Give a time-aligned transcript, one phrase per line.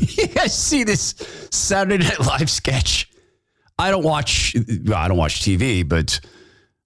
[0.18, 1.14] you guys see this
[1.50, 3.10] Saturday Night Live sketch?
[3.78, 4.54] I don't watch.
[4.86, 6.20] Well, I don't watch TV, but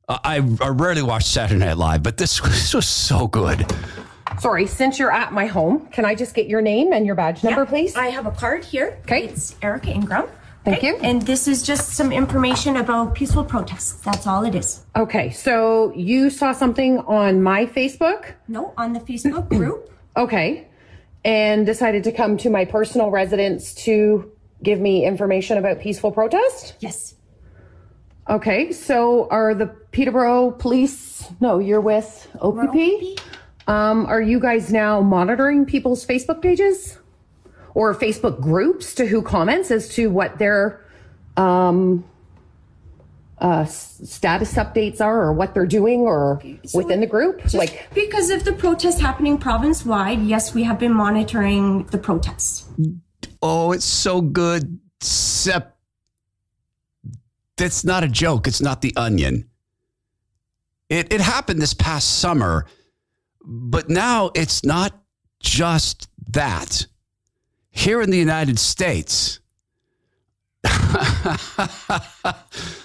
[0.08, 2.02] I, I rarely watch Saturday Night Live.
[2.02, 3.66] But this, this was so good.
[4.40, 7.44] Sorry, since you're at my home, can I just get your name and your badge
[7.44, 7.94] number, Yeah, please?
[7.96, 8.98] I have a card here.
[9.02, 9.24] Okay.
[9.24, 10.26] It's Erica Ingram.
[10.64, 10.96] Thank Okay, you.
[11.02, 13.92] And this is just some information about peaceful protests.
[14.00, 14.82] That's all it is.
[14.96, 19.90] okay, so you saw something on my Facebook, No, on the Facebook group.
[20.16, 20.68] okay,
[21.24, 24.30] and decided to come to my personal residence to
[24.62, 26.74] give me information about peaceful protest?
[26.80, 27.14] Yes.
[28.28, 31.30] Okay, so are the Peterborough Police?
[31.40, 33.20] No, you're with OPP.
[33.66, 36.98] Um, are you guys now monitoring people's Facebook pages
[37.74, 40.84] or Facebook groups to who comments as to what their
[41.36, 42.04] um,
[43.38, 46.40] uh, status updates are or what they're doing or
[46.72, 47.52] within the group?
[47.54, 52.68] like, Because of the protest happening province wide, yes, we have been monitoring the protests.
[53.42, 54.78] Oh, it's so good.
[55.00, 55.76] Except
[57.56, 58.46] that's not a joke.
[58.46, 59.48] It's not the onion.
[60.88, 62.66] It, it happened this past summer,
[63.44, 64.92] but now it's not
[65.40, 66.86] just that.
[67.70, 69.40] Here in the United States,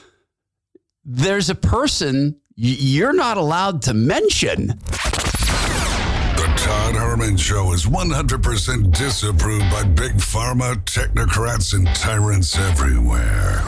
[1.11, 4.67] there's a person you're not allowed to mention.
[4.67, 13.63] The Todd Herman Show is 100% disapproved by big pharma, technocrats, and tyrants everywhere.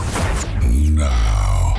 [0.93, 1.73] Now,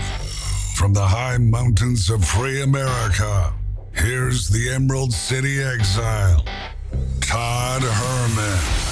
[0.74, 3.54] from the high mountains of free America,
[3.92, 6.44] here's the Emerald City exile,
[7.20, 8.91] Todd Herman.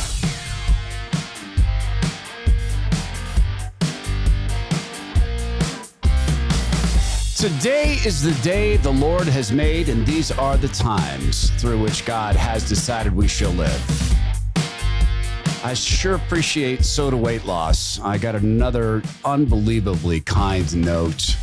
[7.41, 12.05] Today is the day the Lord has made, and these are the times through which
[12.05, 14.15] God has decided we shall live.
[15.65, 17.99] I sure appreciate SOTA Weight Loss.
[18.01, 21.35] I got another unbelievably kind note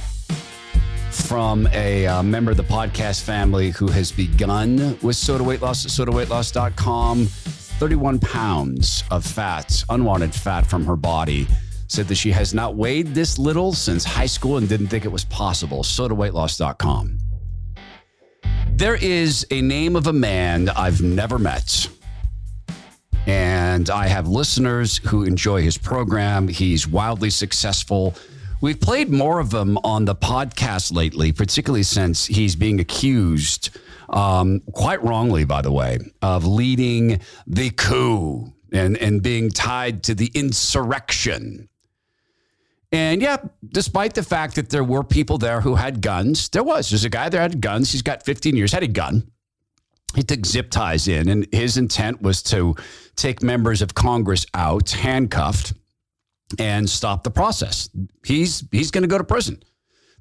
[1.09, 5.85] from a uh, member of the podcast family who has begun with SOTA Weight Loss
[5.85, 7.25] at sotaweightloss.com.
[7.25, 11.47] 31 pounds of fat, unwanted fat from her body.
[11.87, 15.11] Said that she has not weighed this little since high school and didn't think it
[15.11, 15.83] was possible.
[15.83, 17.19] Sotaweightloss.com.
[18.73, 21.89] There is a name of a man I've never met.
[23.25, 26.47] And I have listeners who enjoy his program.
[26.47, 28.15] He's wildly successful.
[28.61, 33.77] We've played more of him on the podcast lately, particularly since he's being accused,
[34.09, 40.15] um, quite wrongly, by the way, of leading the coup and, and being tied to
[40.15, 41.67] the insurrection.
[42.91, 43.37] And yeah,
[43.67, 46.89] despite the fact that there were people there who had guns, there was.
[46.89, 47.91] There's a guy there had guns.
[47.91, 49.29] He's got 15 years, had a gun.
[50.15, 52.75] He took zip ties in, and his intent was to
[53.15, 55.73] take members of Congress out, handcuffed,
[56.57, 57.89] and stop the process.
[58.25, 59.61] He's he's going to go to prison.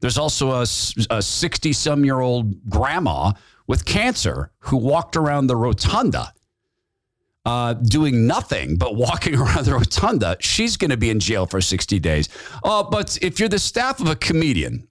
[0.00, 3.32] There's also a 60 some year old grandma
[3.66, 6.32] with cancer who walked around the rotunda
[7.46, 10.36] uh, doing nothing but walking around the rotunda.
[10.40, 12.28] She's going to be in jail for 60 days.
[12.62, 14.88] Uh, but if you're the staff of a comedian,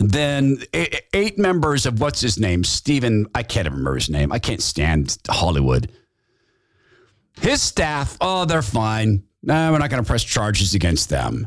[0.00, 2.64] then eight, members of what's his name?
[2.64, 4.32] Stephen, I can't remember his name.
[4.32, 5.92] I can't stand Hollywood.
[7.40, 9.22] His staff, oh, they're fine.
[9.42, 11.46] No, we're not going to press charges against them.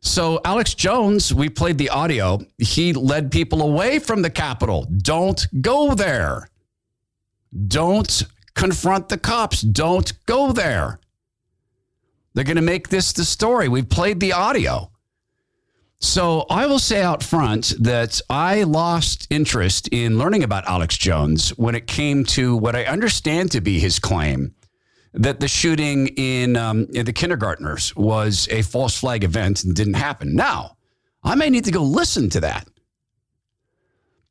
[0.00, 2.40] So, Alex Jones, we played the audio.
[2.58, 4.86] He led people away from the Capitol.
[4.98, 6.50] Don't go there.
[7.68, 8.24] Don't
[8.54, 9.60] confront the cops.
[9.60, 11.00] Don't go there.
[12.34, 13.68] They're going to make this the story.
[13.68, 14.90] We've played the audio.
[16.00, 21.50] So I will say out front that I lost interest in learning about Alex Jones
[21.50, 24.54] when it came to what I understand to be his claim
[25.14, 29.94] that the shooting in, um, in the kindergartners was a false flag event and didn't
[29.94, 30.34] happen.
[30.34, 30.76] Now,
[31.22, 32.68] I may need to go listen to that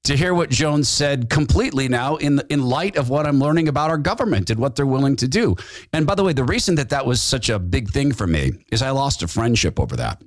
[0.04, 3.90] to hear what Jones said completely now in in light of what I'm learning about
[3.90, 5.56] our government and what they're willing to do.
[5.94, 8.52] And by the way, the reason that that was such a big thing for me
[8.72, 10.22] is I lost a friendship over that.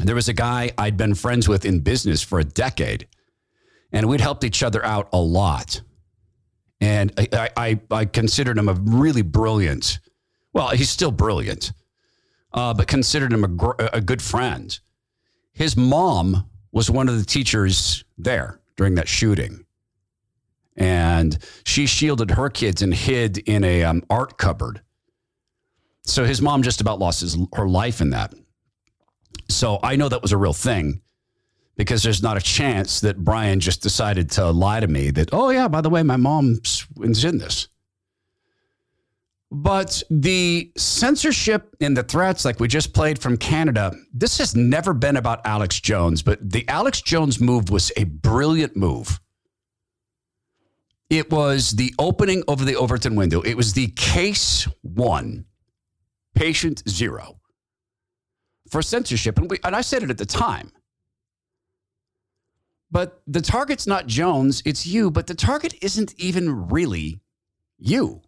[0.00, 3.06] There was a guy I'd been friends with in business for a decade,
[3.92, 5.82] and we'd helped each other out a lot.
[6.80, 9.98] And I, I, I considered him a really brilliant,
[10.54, 11.72] well, he's still brilliant,
[12.54, 14.78] uh, but considered him a, gr- a good friend.
[15.52, 19.66] His mom was one of the teachers there during that shooting.
[20.74, 21.36] And
[21.66, 24.80] she shielded her kids and hid in a um, art cupboard.
[26.04, 28.32] So his mom just about lost his, her life in that.
[29.50, 31.02] So I know that was a real thing
[31.76, 35.50] because there's not a chance that Brian just decided to lie to me that, oh,
[35.50, 37.68] yeah, by the way, my mom's in this.
[39.52, 44.94] But the censorship and the threats, like we just played from Canada, this has never
[44.94, 49.20] been about Alex Jones, but the Alex Jones move was a brilliant move.
[51.08, 53.40] It was the opening of the Overton window.
[53.40, 55.46] It was the case one,
[56.36, 57.40] patient zero
[58.70, 59.36] for censorship.
[59.36, 60.70] And, we, and I said it at the time.
[62.92, 67.20] But the target's not Jones, it's you, but the target isn't even really
[67.78, 68.22] you.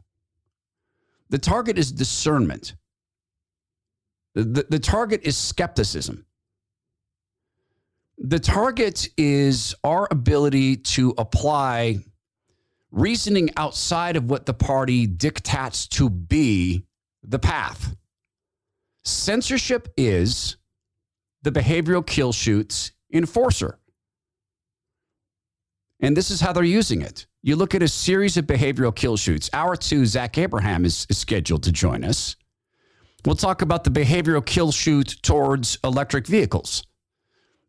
[1.33, 2.75] The target is discernment.
[4.35, 6.27] The, the, target is skepticism.
[8.19, 12.01] The target is our ability to apply
[12.91, 16.85] reasoning outside of what the party dictates to be
[17.23, 17.97] the path.
[19.03, 20.59] Censorship is
[21.41, 23.79] the behavioral kill chutes enforcer.
[25.99, 27.27] And this is how they're using it.
[27.45, 29.51] You look at a series of behavioral kill chutes.
[29.53, 32.37] Hour two, Zach Abraham is, is scheduled to join us.
[33.25, 36.85] We'll talk about the behavioral kill chute towards electric vehicles.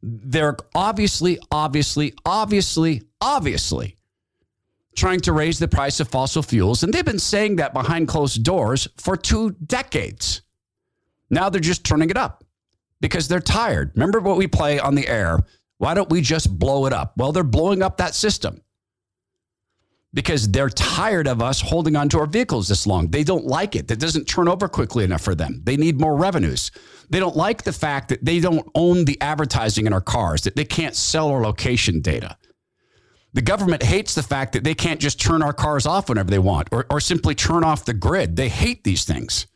[0.02, 3.98] They're obviously, obviously, obviously, obviously
[4.96, 6.84] trying to raise the price of fossil fuels.
[6.84, 10.44] And they've been saying that behind closed doors for two decades.
[11.32, 12.44] Now they're just turning it up
[13.02, 13.92] because they're tired.
[13.96, 15.40] Remember what we play on the air
[15.84, 17.12] why don't we just blow it up?
[17.18, 18.62] Well, they're blowing up that system
[20.14, 23.08] because they're tired of us holding onto our vehicles this long.
[23.08, 23.88] They don't like it.
[23.88, 25.62] That doesn't turn over quickly enough for them.
[25.64, 26.72] They need more revenues.
[27.10, 30.56] They don't like the fact that they don't own the advertising in our cars, that
[30.56, 32.38] they can't sell our location data.
[33.34, 36.40] The government hates the fact that they can't just turn our cars off whenever they
[36.40, 38.36] want or, or simply turn off the grid.
[38.36, 39.48] They hate these things.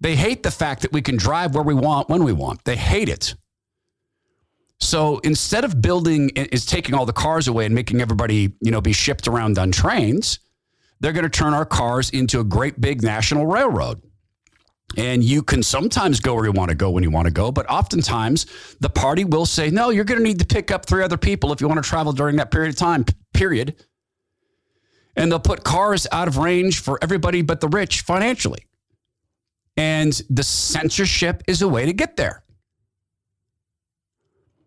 [0.00, 2.64] They hate the fact that we can drive where we want when we want.
[2.64, 3.34] They hate it.
[4.80, 8.80] So instead of building is taking all the cars away and making everybody, you know,
[8.80, 10.38] be shipped around on trains,
[11.00, 14.02] they're going to turn our cars into a great big national railroad.
[14.96, 17.50] And you can sometimes go where you want to go when you want to go,
[17.50, 18.46] but oftentimes
[18.80, 21.52] the party will say, no, you're going to need to pick up three other people
[21.52, 23.74] if you want to travel during that period of time, period.
[25.16, 28.66] And they'll put cars out of range for everybody but the rich financially.
[29.76, 32.42] And the censorship is a way to get there.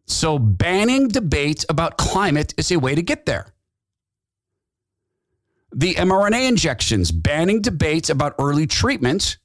[0.10, 3.54] So, banning debate about climate is a way to get there.
[5.72, 9.38] The mRNA injections, banning debates about early treatment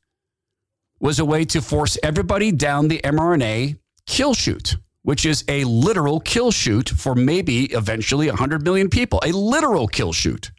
[1.00, 6.18] was a way to force everybody down the mRNA kill chute, which is a literal
[6.18, 9.20] kill chute for maybe eventually 100 million people.
[9.22, 10.50] A literal kill chute,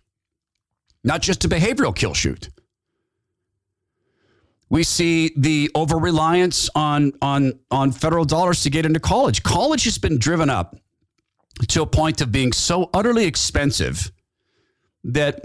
[1.04, 2.50] not just a behavioral kill chute.
[4.76, 9.42] We see the over reliance on, on, on federal dollars to get into college.
[9.42, 10.76] College has been driven up
[11.70, 14.12] to a point of being so utterly expensive
[15.06, 15.42] that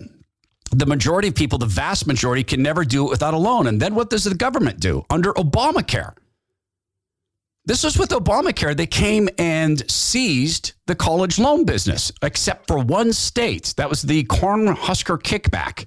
[0.73, 3.69] the majority of people, the vast majority, can never do it without a loan.
[3.69, 6.17] And then what does the government do under Obamacare?
[7.67, 8.77] This was with Obamacare.
[8.77, 13.75] They came and seized the college loan business, except for one state.
[13.77, 15.87] That was the Cornhusker kickback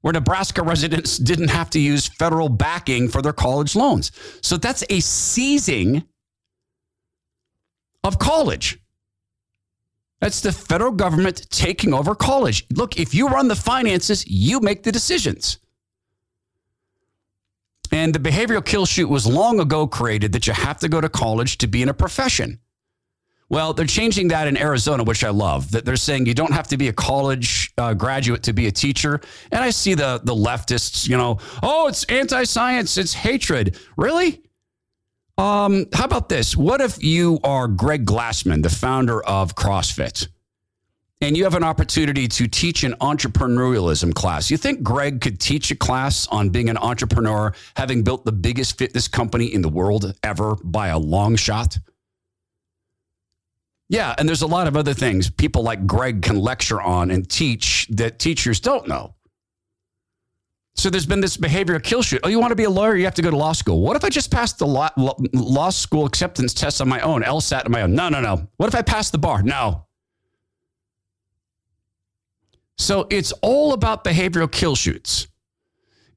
[0.00, 4.12] where Nebraska residents didn't have to use federal backing for their college loans.
[4.42, 6.04] So that's a seizing
[8.04, 8.78] of college.
[10.20, 12.66] That's the federal government taking over college.
[12.72, 15.58] Look, if you run the finances, you make the decisions.
[17.90, 21.08] And the behavioral kill chute was long ago created that you have to go to
[21.08, 22.58] college to be in a profession.
[23.50, 25.70] Well, they're changing that in Arizona, which I love.
[25.70, 28.70] That they're saying you don't have to be a college uh, graduate to be a
[28.70, 29.20] teacher.
[29.50, 33.78] And I see the the leftists, you know, oh, it's anti-science, it's hatred.
[33.96, 34.42] Really?
[35.38, 36.56] Um, how about this?
[36.56, 40.26] What if you are Greg Glassman, the founder of CrossFit,
[41.20, 44.50] and you have an opportunity to teach an entrepreneurialism class?
[44.50, 48.76] You think Greg could teach a class on being an entrepreneur, having built the biggest
[48.78, 51.78] fitness company in the world ever by a long shot?
[53.88, 57.28] Yeah, and there's a lot of other things people like Greg can lecture on and
[57.28, 59.14] teach that teachers don't know.
[60.74, 62.20] So there's been this behavioral kill chute.
[62.22, 62.94] Oh, you want to be a lawyer?
[62.94, 63.80] You have to go to law school.
[63.80, 64.90] What if I just passed the law,
[65.32, 67.94] law school acceptance test on my own, LSAT on my own?
[67.96, 68.46] No, no, no.
[68.58, 69.42] What if I passed the bar?
[69.42, 69.86] No.
[72.76, 75.26] So it's all about behavioral kill chutes.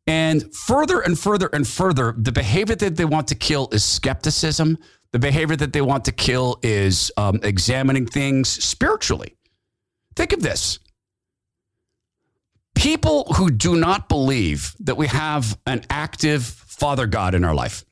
[0.05, 4.77] And further and further and further, the behavior that they want to kill is skepticism.
[5.11, 9.35] The behavior that they want to kill is um, examining things spiritually.
[10.15, 10.79] Think of this
[12.75, 17.85] people who do not believe that we have an active Father God in our life,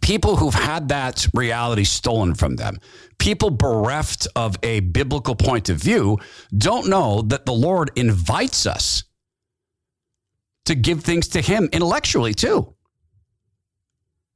[0.00, 2.78] people who've had that reality stolen from them,
[3.18, 6.18] people bereft of a biblical point of view,
[6.56, 9.04] don't know that the Lord invites us
[10.66, 12.73] to give things to him intellectually too.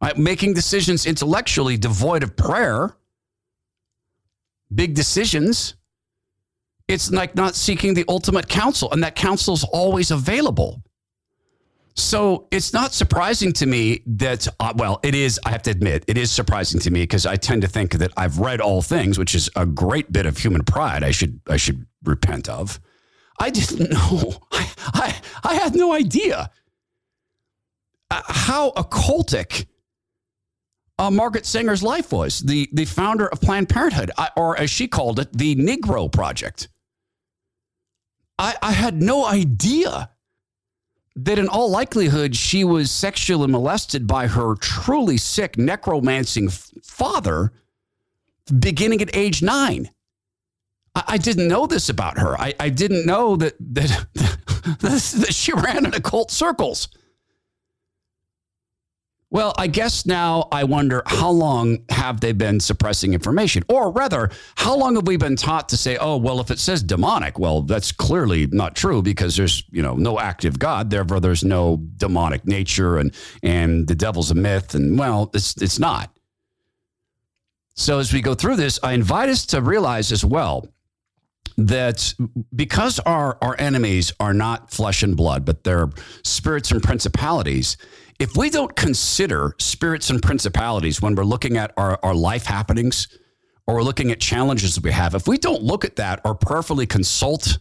[0.00, 0.16] Right?
[0.16, 2.96] Making decisions intellectually devoid of prayer,
[4.74, 5.74] big decisions.
[6.86, 10.82] It's like not seeking the ultimate counsel, and that counsel is always available.
[11.98, 16.04] So it's not surprising to me that, uh, well, it is, I have to admit,
[16.06, 19.18] it is surprising to me because I tend to think that I've read all things,
[19.18, 22.78] which is a great bit of human pride I should, I should repent of.
[23.40, 24.34] I didn't know.
[24.52, 26.50] I, I, I had no idea
[28.12, 29.66] uh, how occultic
[30.98, 35.20] uh, Margaret Sanger's life was, the, the founder of Planned Parenthood, or as she called
[35.20, 36.68] it, the Negro Project.
[38.38, 40.10] I, I had no idea
[41.16, 47.52] that in all likelihood she was sexually molested by her truly sick necromancing father
[48.60, 49.90] beginning at age nine.
[50.94, 52.40] I, I didn't know this about her.
[52.40, 54.06] I, I didn't know that, that,
[54.80, 56.88] that she ran in occult circles.
[59.30, 63.62] Well, I guess now I wonder how long have they been suppressing information?
[63.68, 66.82] Or rather, how long have we been taught to say, oh, well, if it says
[66.82, 71.44] demonic, well, that's clearly not true because there's, you know, no active God, therefore there's
[71.44, 74.74] no demonic nature and and the devil's a myth.
[74.74, 76.10] And well, it's it's not.
[77.74, 80.66] So as we go through this, I invite us to realize as well
[81.58, 82.14] that
[82.54, 85.88] because our, our enemies are not flesh and blood, but they're
[86.24, 87.76] spirits and principalities,
[88.18, 93.08] if we don't consider spirits and principalities when we're looking at our, our life happenings
[93.66, 96.34] or we're looking at challenges that we have, if we don't look at that or
[96.34, 97.58] prayerfully consult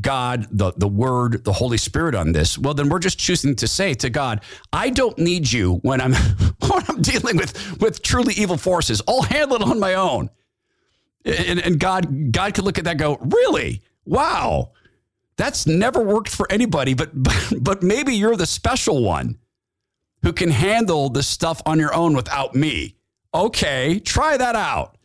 [0.00, 3.66] God, the, the Word, the Holy Spirit on this, well, then we're just choosing to
[3.66, 6.12] say to God, I don't need you when I'm
[6.60, 9.02] when I'm dealing with with truly evil forces.
[9.08, 10.30] I'll handle it on my own.
[11.24, 13.82] And, and God, God could look at that and go, really?
[14.04, 14.72] Wow.
[15.36, 17.10] That's never worked for anybody, but
[17.60, 19.38] but maybe you're the special one
[20.22, 22.96] who can handle the stuff on your own without me.
[23.32, 24.96] Okay, try that out,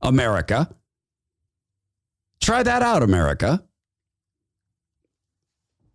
[0.00, 0.74] America.
[2.40, 3.62] Try that out, America.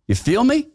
[0.06, 0.68] You feel me?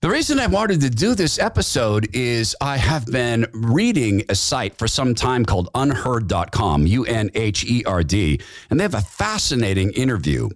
[0.00, 4.76] The reason I wanted to do this episode is I have been reading a site
[4.76, 9.00] for some time called unherd.com, U N H E R D, and they have a
[9.00, 10.48] fascinating interview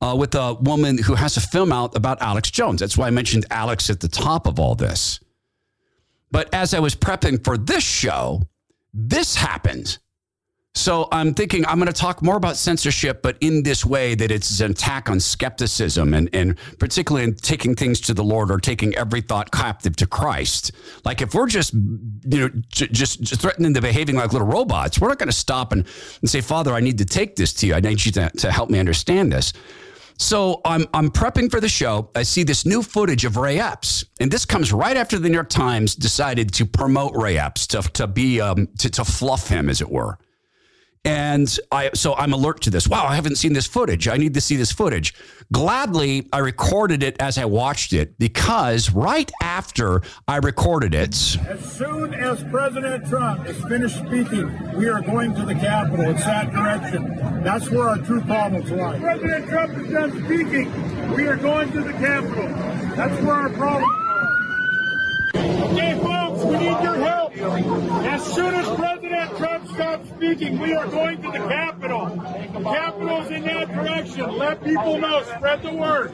[0.00, 2.80] uh, with a woman who has a film out about Alex Jones.
[2.80, 5.20] That's why I mentioned Alex at the top of all this.
[6.30, 8.42] But as I was prepping for this show,
[8.92, 9.98] this happened.
[10.76, 14.32] So I'm thinking I'm going to talk more about censorship, but in this way that
[14.32, 18.58] it's an attack on skepticism and, and particularly in taking things to the Lord or
[18.58, 20.72] taking every thought captive to Christ.
[21.04, 25.00] Like if we're just, you know, j- just, just threatening to behaving like little robots,
[25.00, 25.86] we're not going to stop and,
[26.20, 27.74] and say, Father, I need to take this to you.
[27.74, 29.52] I need you to, to help me understand this.
[30.16, 32.08] So I'm I'm prepping for the show.
[32.14, 35.34] I see this new footage of Ray Epps, and this comes right after the New
[35.34, 39.68] York Times decided to promote Ray Epps to to be um, to to fluff him,
[39.68, 40.16] as it were.
[41.06, 42.88] And I, so I'm alert to this.
[42.88, 44.08] Wow, I haven't seen this footage.
[44.08, 45.14] I need to see this footage.
[45.52, 51.10] Gladly, I recorded it as I watched it because right after I recorded it,
[51.46, 56.06] as soon as President Trump is finished speaking, we are going to the Capitol.
[56.06, 57.42] It's that direction.
[57.44, 58.98] That's where our true problems lie.
[58.98, 61.14] President Trump is done speaking.
[61.14, 62.48] We are going to the Capitol.
[62.96, 64.04] That's where our problems are.
[65.36, 67.36] Okay, folks, we need your help.
[67.36, 72.06] As soon as President Trump stops speaking, we are going to the Capitol.
[72.06, 74.36] The Capitol's in that direction.
[74.36, 75.22] Let people know.
[75.22, 76.12] Spread the word.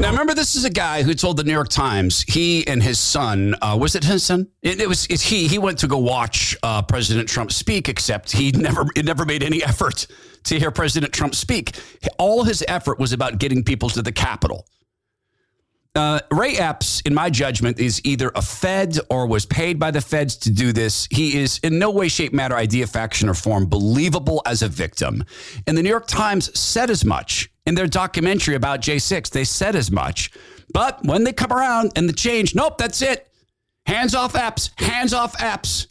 [0.00, 2.98] Now, remember, this is a guy who told the New York Times he and his
[2.98, 4.48] son uh, was it his son?
[4.62, 5.48] It, it was he.
[5.48, 9.42] He went to go watch uh, President Trump speak, except he never it never made
[9.42, 10.06] any effort
[10.44, 11.76] to hear President Trump speak.
[12.18, 14.66] All his effort was about getting people to the Capitol.
[15.96, 20.02] Uh, Ray Epps, in my judgment, is either a Fed or was paid by the
[20.02, 21.08] Feds to do this.
[21.10, 25.24] He is in no way, shape, matter, idea, faction, or form believable as a victim.
[25.66, 29.30] And the New York Times said as much in their documentary about J6.
[29.30, 30.32] They said as much.
[30.70, 33.26] But when they come around and the change, nope, that's it.
[33.86, 35.86] Hands off Epps, hands off Epps.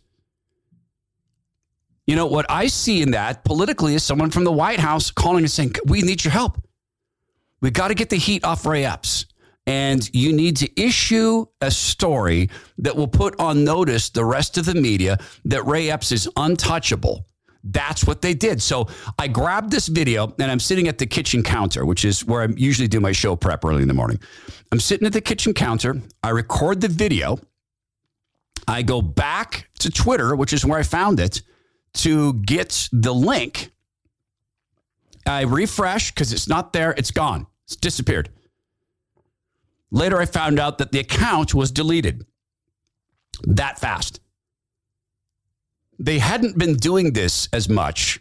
[2.06, 5.46] You know, what I see in that politically is someone from the White House calling
[5.46, 6.62] and saying, We need your help.
[7.62, 9.26] We got to get the heat off Ray Epps
[9.68, 14.66] and you need to issue a story that will put on notice the rest of
[14.66, 17.26] the media that Ray Epps is untouchable.
[17.64, 18.62] That's what they did.
[18.62, 22.44] So I grabbed this video and I'm sitting at the kitchen counter, which is where
[22.44, 24.20] I usually do my show prep early in the morning.
[24.72, 26.00] I'm sitting at the kitchen counter.
[26.22, 27.40] I record the video.
[28.68, 31.42] I go back to Twitter, which is where I found it,
[31.96, 33.72] to get the link
[35.26, 36.94] I refresh because it's not there.
[36.98, 37.48] It's gone.
[37.66, 38.30] It's disappeared.
[39.96, 42.26] Later, I found out that the account was deleted
[43.44, 44.20] that fast.
[45.98, 48.20] They hadn't been doing this as much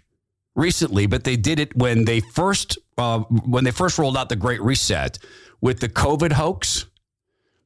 [0.55, 4.37] recently, but they did it when they first uh, when they first rolled out the
[4.37, 5.19] Great Reset
[5.61, 6.87] with the COVID hoax,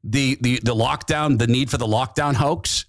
[0.02, 2.86] the the the lockdown, the need for the lockdown hoax.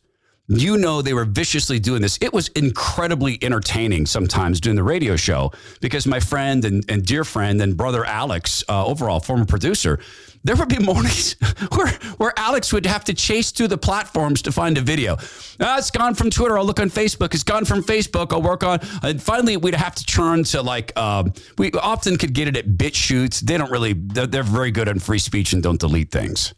[0.48, 2.18] You know they were viciously doing this.
[2.22, 7.24] It was incredibly entertaining sometimes doing the radio show because my friend and, and dear
[7.26, 10.00] friend and brother Alex, uh, overall former producer,
[10.44, 11.34] there would be mornings
[11.76, 15.18] where, where Alex would have to chase through the platforms to find a video.
[15.60, 16.58] Ah, it's gone from Twitter.
[16.58, 17.34] I'll look on Facebook.
[17.34, 18.32] It's gone from Facebook.
[18.32, 18.80] I'll work on.
[19.04, 22.68] And finally, we'd have to turn to like, um, we often could get it at
[22.68, 23.42] BitChute.
[23.42, 26.54] They don't really, they're, they're very good on free speech and don't delete things.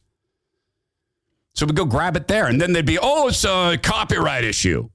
[1.55, 2.47] So we go grab it there.
[2.47, 4.89] And then they'd be, oh, it's a copyright issue.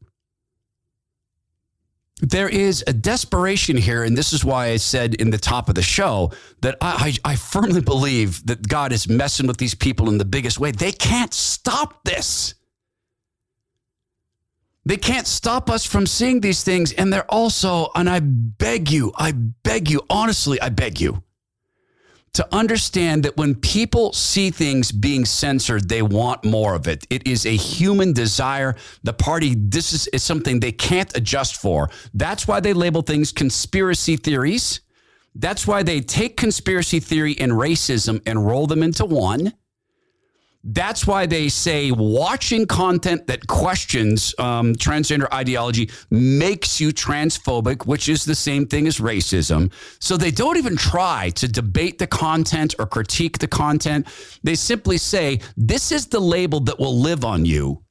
[2.20, 4.02] There is a desperation here.
[4.02, 6.32] And this is why I said in the top of the show
[6.62, 10.24] that I, I, I firmly believe that God is messing with these people in the
[10.24, 10.70] biggest way.
[10.70, 12.54] They can't stop this.
[14.86, 16.92] They can't stop us from seeing these things.
[16.92, 21.22] And they're also, and I beg you, I beg you, honestly, I beg you
[22.36, 27.06] to understand that when people see things being censored, they want more of it.
[27.08, 28.76] It is a human desire.
[29.04, 31.88] The party, this is, is something they can't adjust for.
[32.12, 34.80] That's why they label things conspiracy theories.
[35.34, 39.54] That's why they take conspiracy theory and racism and roll them into one.
[40.68, 48.08] That's why they say watching content that questions um, transgender ideology makes you transphobic, which
[48.08, 49.72] is the same thing as racism.
[50.00, 54.08] So they don't even try to debate the content or critique the content.
[54.42, 57.84] They simply say, this is the label that will live on you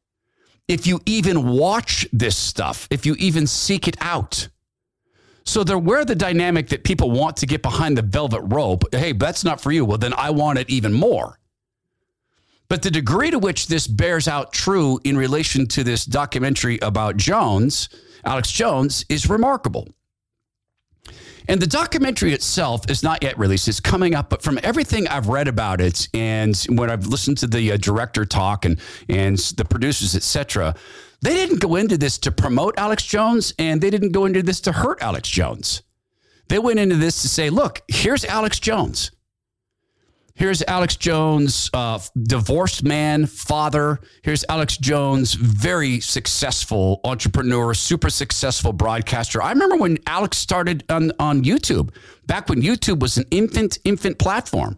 [0.67, 4.49] if you even watch this stuff, if you even seek it out.
[5.45, 8.83] So they're where the dynamic that people want to get behind the velvet rope.
[8.91, 9.85] Hey, that's not for you.
[9.85, 11.39] Well, then I want it even more.
[12.75, 17.15] But the degree to which this bears out true in relation to this documentary about
[17.15, 17.87] Jones,
[18.25, 19.87] Alex Jones, is remarkable.
[21.47, 23.69] And the documentary itself is not yet released.
[23.69, 27.47] It's coming up, but from everything I've read about it and when I've listened to
[27.47, 30.75] the uh, director talk and and the producers, etc.,
[31.21, 34.59] they didn't go into this to promote Alex Jones, and they didn't go into this
[34.59, 35.81] to hurt Alex Jones.
[36.49, 39.11] They went into this to say, look, here's Alex Jones.
[40.37, 44.01] Here's Alex Jones, uh, divorced man, father.
[44.21, 49.41] Here's Alex Jones, very successful entrepreneur, super successful broadcaster.
[49.41, 51.91] I remember when Alex started on, on YouTube,
[52.27, 54.77] back when YouTube was an infant, infant platform.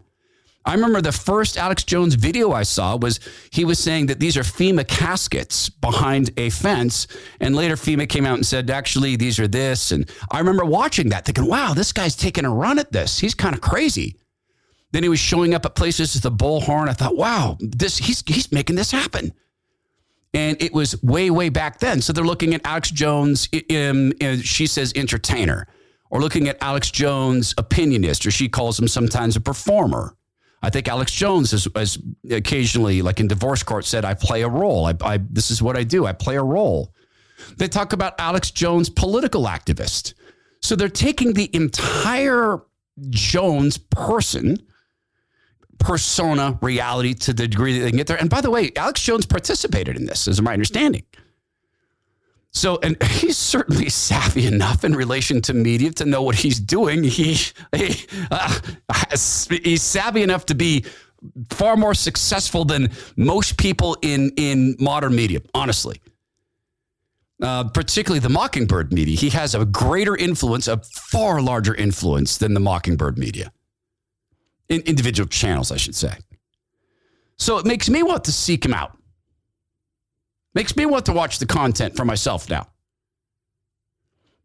[0.64, 3.18] I remember the first Alex Jones video I saw was
[3.50, 7.08] he was saying that these are FEMA caskets behind a fence.
[7.40, 9.90] And later FEMA came out and said, actually, these are this.
[9.90, 13.18] And I remember watching that thinking, wow, this guy's taking a run at this.
[13.18, 14.14] He's kind of crazy.
[14.92, 16.88] Then he was showing up at places as the bullhorn.
[16.88, 19.32] I thought, wow, this he's he's making this happen.
[20.34, 22.02] And it was way, way back then.
[22.02, 25.66] So they're looking at Alex Jones, in, in, um, uh, she says entertainer,
[26.10, 30.14] or looking at Alex Jones, opinionist, or she calls him sometimes a performer.
[30.62, 31.98] I think Alex Jones has, has
[32.30, 34.86] occasionally, like in divorce court, said, I play a role.
[34.86, 36.04] I, I, this is what I do.
[36.04, 36.92] I play a role.
[37.56, 40.14] They talk about Alex Jones, political activist.
[40.60, 42.60] So they're taking the entire
[43.08, 44.58] Jones person
[45.78, 48.16] persona reality to the degree that they can get there.
[48.16, 51.04] And by the way, Alex Jones participated in this, is my understanding.
[52.50, 57.04] So, and he's certainly savvy enough in relation to media to know what he's doing.
[57.04, 57.38] He,
[57.74, 58.60] he uh,
[59.10, 60.84] he's savvy enough to be
[61.50, 65.40] far more successful than most people in in modern media.
[65.54, 66.00] Honestly,
[67.42, 72.54] uh, particularly the Mockingbird media, he has a greater influence, a far larger influence than
[72.54, 73.52] the Mockingbird media
[74.68, 76.12] in individual channels, I should say.
[77.36, 78.96] So it makes me want to seek him out.
[80.54, 82.68] Makes me want to watch the content for myself now.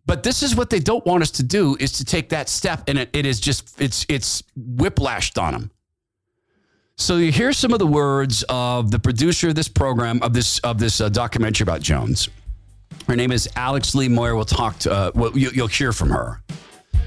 [0.06, 2.84] But this is what they don't want us to do is to take that step
[2.88, 5.72] and it, it is just it's it's whiplashed on them.
[6.98, 10.60] So you hear some of the words of the producer of this program of this
[10.60, 12.30] of this uh, documentary about Jones.
[13.08, 14.36] Her name is Alex Lee Moyer.
[14.36, 16.42] We'll talk to uh, well, you, you'll hear from her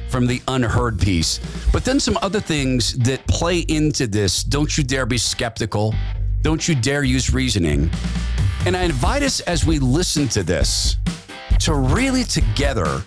[0.09, 1.41] from the UnHerd piece.
[1.73, 4.43] But then some other things that play into this.
[4.45, 5.95] Don't you dare be skeptical.
[6.43, 7.91] Don't you dare use reasoning.
[8.65, 10.97] And I invite us as we listen to this
[11.61, 13.03] to really together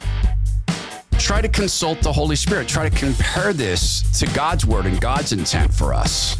[1.18, 5.32] try to consult the Holy Spirit, try to compare this to God's word and God's
[5.32, 6.38] intent for us.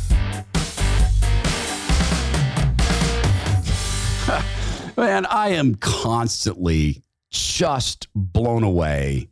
[4.98, 9.30] Man, I am constantly just blown away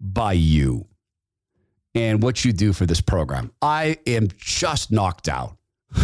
[0.00, 0.86] by you.
[1.94, 3.50] and what you do for this program.
[3.60, 5.56] I am just knocked out.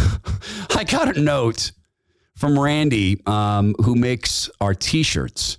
[0.75, 1.71] I got a note
[2.35, 5.57] from Randy, um, who makes our t shirts.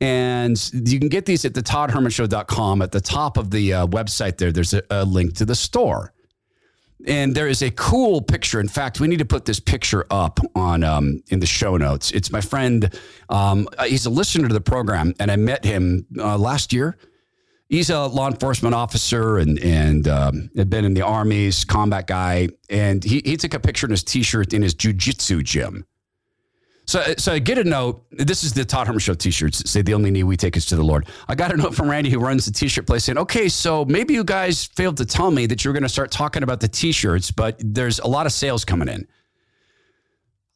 [0.00, 2.82] And you can get these at the toddhermanshow.com.
[2.82, 6.12] At the top of the uh, website there, there's a, a link to the store.
[7.06, 8.60] And there is a cool picture.
[8.60, 12.10] In fact, we need to put this picture up on um, in the show notes.
[12.10, 12.92] It's my friend.
[13.30, 16.98] Um, he's a listener to the program, and I met him uh, last year.
[17.68, 22.48] He's a law enforcement officer and and um, had been in the army's combat guy,
[22.68, 25.86] and he, he took a picture in his t-shirt in his jujitsu gym.
[26.86, 28.04] So, so I get a note.
[28.10, 29.70] This is the Todd Herman Show T-shirts.
[29.70, 31.08] Say the only knee we take is to the Lord.
[31.28, 34.12] I got a note from Randy who runs the T-shirt place saying, "Okay, so maybe
[34.12, 37.30] you guys failed to tell me that you're going to start talking about the T-shirts,
[37.30, 39.06] but there's a lot of sales coming in."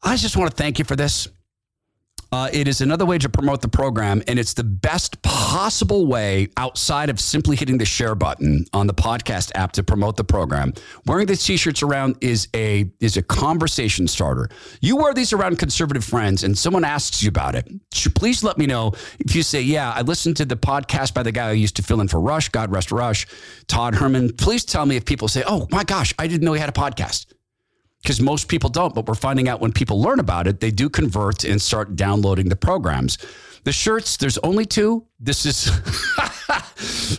[0.03, 1.29] I just want to thank you for this.
[2.31, 6.49] Uh, it is another way to promote the program, and it's the best possible way
[6.59, 10.75] outside of simply hitting the share button on the podcast app to promote the program.
[11.07, 14.51] Wearing these t-shirts around is a is a conversation starter.
[14.81, 17.67] You wear these around conservative friends, and someone asks you about it.
[18.15, 21.33] Please let me know if you say, "Yeah, I listened to the podcast by the
[21.33, 22.51] guy who used to fill in for Rush.
[22.51, 23.27] God rest Rush,
[23.69, 26.61] Todd Herman." Please tell me if people say, "Oh my gosh, I didn't know he
[26.61, 27.27] had a podcast."
[28.03, 28.95] Because most people don't.
[28.95, 32.49] But we're finding out when people learn about it, they do convert and start downloading
[32.49, 33.19] the programs.
[33.65, 35.05] The shirts, there's only two.
[35.21, 35.71] This is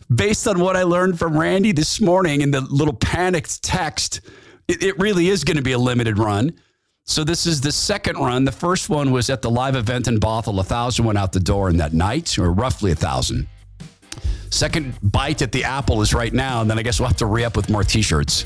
[0.16, 4.22] based on what I learned from Randy this morning in the little panicked text.
[4.68, 6.54] It, it really is going to be a limited run.
[7.06, 8.46] So this is the second run.
[8.46, 10.60] The first one was at the live event in Bothell.
[10.60, 13.48] A thousand went out the door in that night, or roughly a thousand.
[14.52, 17.26] Second bite at the apple is right now, and then I guess we'll have to
[17.26, 18.46] re up with more t-shirts.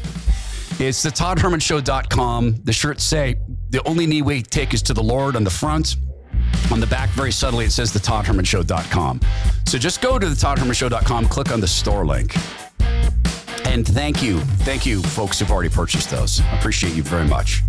[0.79, 2.61] It's the ToddHermanShow.com.
[2.63, 3.35] The shirts say
[3.69, 5.97] the only knee we take is to the Lord on the front.
[6.71, 9.21] On the back, very subtly, it says the ToddHermanShow.com.
[9.67, 12.35] So just go to the ToddHermanShow.com, click on the store link.
[13.65, 14.39] And thank you.
[14.39, 16.41] Thank you, folks who've already purchased those.
[16.41, 17.61] I appreciate you very much.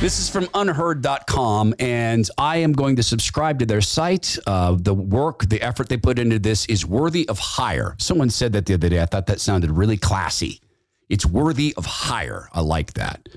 [0.00, 4.38] This is from unherd.com, and I am going to subscribe to their site.
[4.46, 7.96] Uh, the work, the effort they put into this is worthy of hire.
[7.98, 9.02] Someone said that the other day.
[9.02, 10.62] I thought that sounded really classy.
[11.10, 12.48] It's worthy of hire.
[12.54, 13.28] I like that.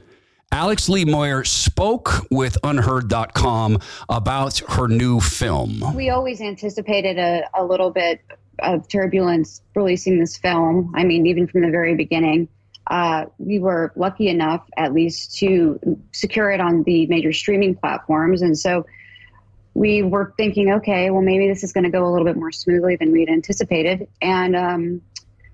[0.53, 5.83] Alex Lee Moyer spoke with unherd.com about her new film.
[5.93, 8.21] We always anticipated a, a little bit
[8.59, 10.93] of turbulence releasing this film.
[10.95, 12.47] I mean, even from the very beginning
[12.87, 15.79] uh, we were lucky enough, at least, to
[16.11, 18.41] secure it on the major streaming platforms.
[18.41, 18.85] And so
[19.73, 22.51] we were thinking, okay, well, maybe this is going to go a little bit more
[22.51, 24.07] smoothly than we'd anticipated.
[24.21, 25.01] And um,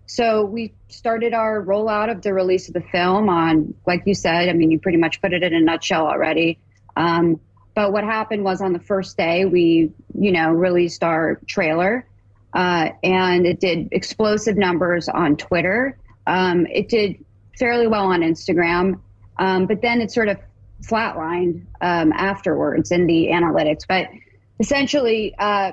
[0.08, 4.50] so we started our rollout of the release of the film on, like you said,
[4.50, 6.58] I mean, you pretty much put it in a nutshell already.
[6.98, 7.40] Um,
[7.76, 12.06] but what happened was on the first day, we, you know, released our trailer.
[12.54, 15.98] Uh, and it did explosive numbers on Twitter.
[16.30, 17.26] Um, it did
[17.58, 19.02] fairly well on Instagram,
[19.40, 20.38] um, but then it sort of
[20.84, 23.82] flatlined um, afterwards in the analytics.
[23.88, 24.08] But
[24.60, 25.72] essentially, uh,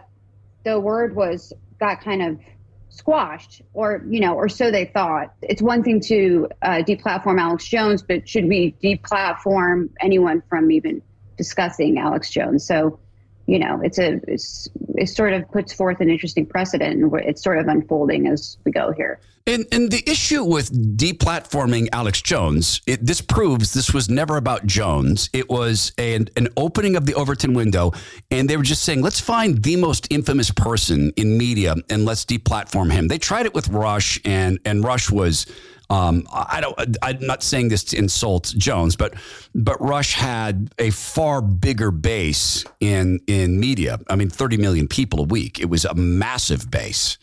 [0.65, 2.41] the word was got kind of
[2.89, 5.35] squashed, or you know, or so they thought.
[5.43, 11.03] It's one thing to uh, deplatform Alex Jones, but should we deplatform anyone from even
[11.37, 12.67] discussing Alex Jones?
[12.67, 12.99] So
[13.47, 17.43] you know, it's a it's, it sort of puts forth an interesting precedent, and it's
[17.43, 19.21] sort of unfolding as we go here.
[19.49, 24.67] And, and the issue with deplatforming Alex Jones, it, this proves this was never about
[24.67, 25.31] Jones.
[25.33, 27.93] It was an, an opening of the Overton window,
[28.33, 32.25] and they were just saying, let's find the most infamous person in media and let's
[32.25, 33.07] deplatform him.
[33.07, 35.47] They tried it with Rush, and and Rush was
[35.89, 36.97] um, I don't.
[37.03, 39.15] I'm not saying this to insult Jones, but
[39.55, 44.01] but Rush had a far bigger base in in media.
[44.09, 45.61] I mean, 30 million people a week.
[45.61, 47.19] It was a massive base.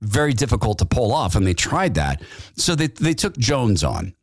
[0.00, 2.22] Very difficult to pull off, and they tried that.
[2.56, 4.14] So they they took Jones on.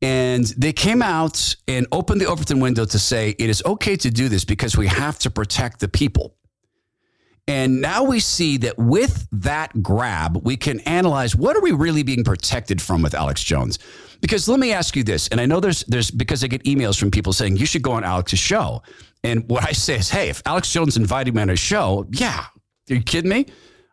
[0.00, 4.10] And they came out and opened the Overton window to say it is okay to
[4.10, 6.36] do this because we have to protect the people.
[7.48, 12.02] And now we see that with that grab, we can analyze what are we really
[12.02, 13.78] being protected from with Alex Jones?
[14.20, 17.00] Because let me ask you this, and I know there's there's because I get emails
[17.00, 18.82] from people saying you should go on Alex's show.
[19.24, 22.44] And what I say is, hey, if Alex Jones invited me on a show, yeah,
[22.90, 23.46] are you kidding me?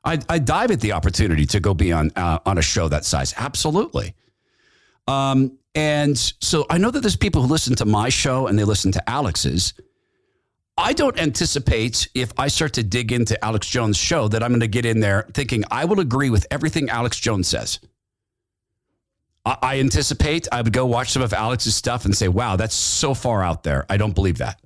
[0.04, 3.06] I I dive at the opportunity to go be on uh, on a show that
[3.06, 3.34] size.
[3.38, 4.15] Absolutely.
[5.08, 8.63] Um, and so I know that there's people who listen to my show and they
[8.65, 9.74] listen to Alex's.
[10.78, 14.60] I don't anticipate if I start to dig into Alex Jones' show that I'm going
[14.60, 17.80] to get in there thinking I will agree with everything Alex Jones says.
[19.46, 22.76] I, I anticipate I would go watch some of Alex's stuff and say, wow, that's
[22.76, 23.86] so far out there.
[23.90, 24.60] I don't believe that.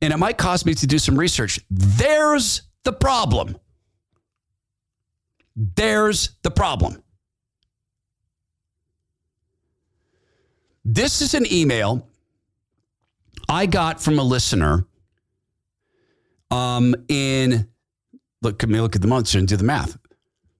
[0.00, 1.58] And it might cause me to do some research.
[1.68, 3.56] There's the problem.
[5.56, 7.02] There's the problem.
[10.84, 12.06] This is an email
[13.48, 14.86] I got from a listener
[16.50, 17.68] um, in,
[18.42, 19.98] look, let me look at the months and do the math.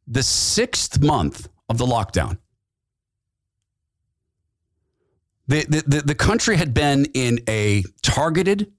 [0.06, 2.38] The sixth month of the lockdown.
[5.48, 8.72] The, the, the, the country had been in a targeted,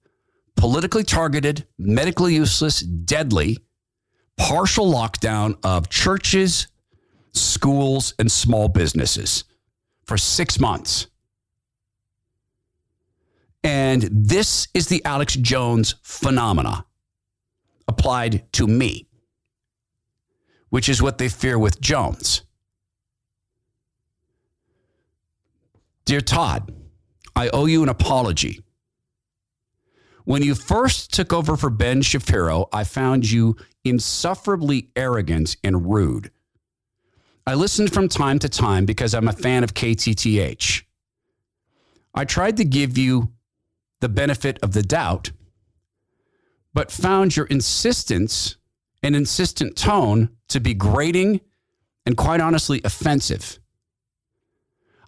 [0.56, 3.58] politically targeted, medically useless, deadly,
[4.38, 6.68] partial lockdown of churches,
[7.34, 9.46] schools, and small businesses
[10.06, 11.08] for six months.
[13.64, 16.86] And this is the Alex Jones phenomena
[17.88, 19.08] applied to me,
[20.70, 22.44] which is what they fear with Jones.
[26.06, 26.74] Dear Todd,
[27.36, 28.62] I owe you an apology.
[30.24, 36.32] When you first took over for Ben Shapiro, I found you insufferably arrogant and rude.
[37.46, 40.84] I listened from time to time because I'm a fan of KTTH.
[42.14, 43.32] I tried to give you
[44.00, 45.32] the benefit of the doubt,
[46.74, 48.56] but found your insistence
[49.02, 51.42] and insistent tone to be grating
[52.06, 53.60] and quite honestly offensive.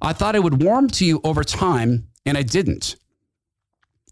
[0.01, 2.95] I thought I would warm to you over time, and I didn't.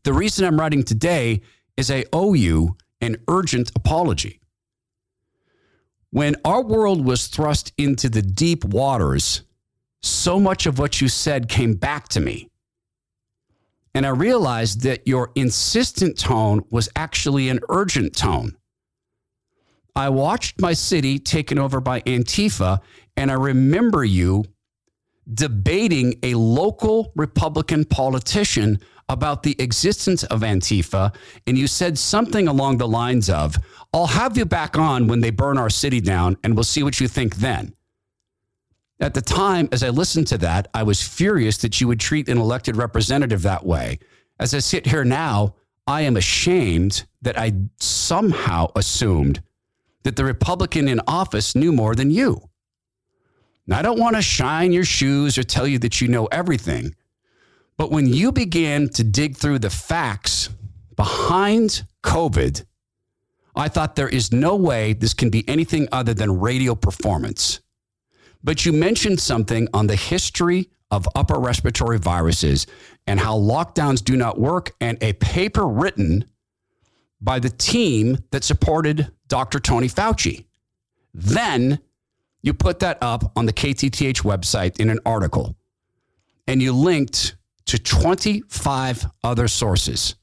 [0.03, 1.41] The reason I'm writing today
[1.75, 4.39] is I owe you an urgent apology.
[6.11, 9.43] When our world was thrust into the deep waters,
[10.01, 12.49] so much of what you said came back to me.
[13.97, 18.55] And I realized that your insistent tone was actually an urgent tone.
[19.95, 22.81] I watched my city taken over by Antifa,
[23.15, 24.45] and I remember you
[25.33, 28.77] debating a local Republican politician
[29.09, 31.15] about the existence of Antifa,
[31.47, 33.57] and you said something along the lines of,
[33.93, 37.01] I'll have you back on when they burn our city down, and we'll see what
[37.01, 37.73] you think then.
[38.99, 42.29] At the time, as I listened to that, I was furious that you would treat
[42.29, 43.99] an elected representative that way.
[44.39, 45.55] As I sit here now,
[45.85, 49.41] I am ashamed that I somehow assumed
[50.03, 52.49] that the Republican in office knew more than you.
[53.67, 56.95] Now, I don't want to shine your shoes or tell you that you know everything,
[57.77, 60.49] but when you began to dig through the facts
[60.95, 62.65] behind COVID,
[63.55, 67.59] I thought there is no way this can be anything other than radio performance.
[68.47, 72.65] But you mentioned something on the history of upper respiratory viruses
[73.05, 76.23] and how lockdowns do not work, and a paper written
[77.19, 79.59] by the team that supported Dr.
[79.59, 80.45] Tony Fauci.
[81.13, 81.79] Then
[82.41, 85.57] you put that up on the KTTH website in an article,
[86.47, 90.15] and you linked to 25 other sources.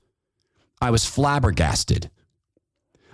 [0.80, 2.10] I was flabbergasted.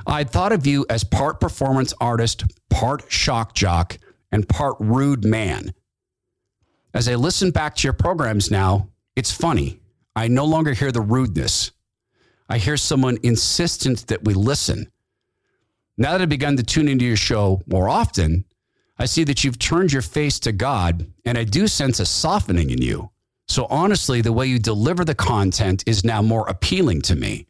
[0.07, 3.99] I thought of you as part performance artist, part shock jock,
[4.33, 5.73] and part rude man.
[6.95, 9.81] As I listen back to your programs now, it's funny.
[10.17, 11.71] I no longer hear the rudeness.
[12.49, 14.91] I hear someone insistent that we listen.
[15.97, 18.45] Now that I've begun to tune into your show more often,
[18.99, 22.71] I see that you've turned your face to God, and I do sense a softening
[22.71, 23.11] in you.
[23.49, 27.47] So, honestly, the way you deliver the content is now more appealing to me.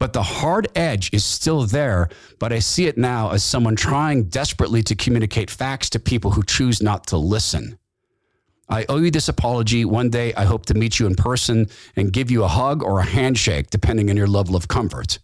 [0.00, 2.08] But the hard edge is still there,
[2.38, 6.42] but I see it now as someone trying desperately to communicate facts to people who
[6.42, 7.78] choose not to listen.
[8.66, 9.84] I owe you this apology.
[9.84, 13.00] One day, I hope to meet you in person and give you a hug or
[13.00, 15.18] a handshake, depending on your level of comfort.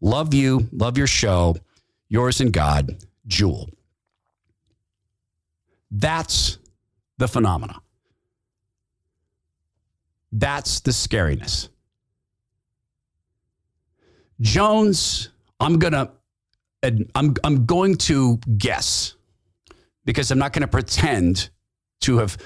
[0.00, 0.66] Love you.
[0.72, 1.56] Love your show.
[2.08, 3.68] Yours in God, Jewel.
[5.90, 6.58] That's
[7.18, 7.80] the phenomena.
[10.30, 11.68] That's the scariness.
[14.42, 16.10] Jones, I'm gonna,
[16.82, 19.14] I'm I'm going to guess
[20.04, 21.48] because I'm not going to pretend
[22.02, 22.36] to have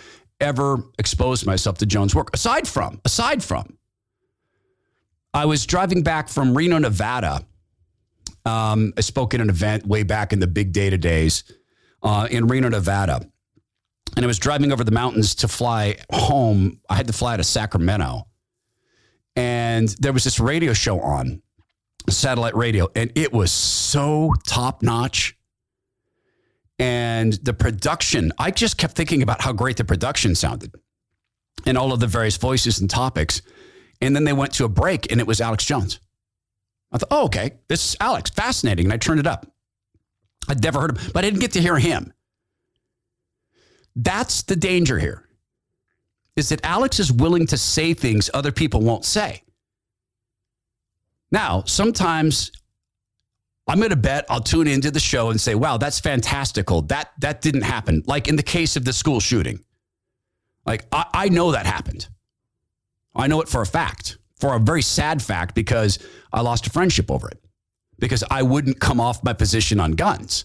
[0.40, 2.30] ever exposed myself to Jones' work.
[2.34, 3.78] Aside from, aside from,
[5.32, 7.44] I was driving back from Reno, Nevada.
[8.44, 11.44] Um, I spoke at an event way back in the big data days
[12.02, 13.26] uh, in Reno, Nevada.
[14.14, 16.80] And I was driving over the mountains to fly home.
[16.88, 18.26] I had to fly to Sacramento.
[19.34, 21.42] And there was this radio show on
[22.08, 25.36] satellite radio, and it was so top notch.
[26.78, 30.74] And the production, I just kept thinking about how great the production sounded
[31.64, 33.40] and all of the various voices and topics.
[34.00, 36.00] And then they went to a break, and it was Alex Jones.
[36.92, 38.86] I thought, oh, okay, this is Alex, fascinating.
[38.86, 39.46] And I turned it up.
[40.48, 42.12] I'd never heard him, but I didn't get to hear him.
[43.96, 45.26] That's the danger here.
[46.36, 49.42] Is that Alex is willing to say things other people won't say.
[51.30, 52.52] Now, sometimes
[53.66, 56.82] I'm going to bet I'll tune into the show and say, wow, that's fantastical.
[56.82, 58.02] That, that didn't happen.
[58.06, 59.64] Like in the case of the school shooting.
[60.64, 62.08] Like, I, I know that happened.
[63.14, 65.98] I know it for a fact, for a very sad fact, because
[66.32, 67.42] I lost a friendship over it,
[67.98, 70.44] because I wouldn't come off my position on guns.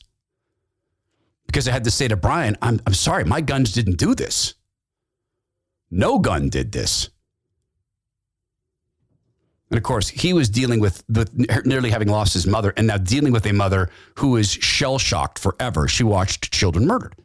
[1.46, 4.56] Because I had to say to Brian, I'm, I'm sorry, my guns didn't do this.
[5.91, 7.10] No gun did this.
[9.71, 11.01] And of course, he was dealing with,
[11.65, 15.39] nearly having lost his mother and now dealing with a mother who is shell shocked
[15.39, 15.88] forever.
[15.88, 17.15] She watched children murdered.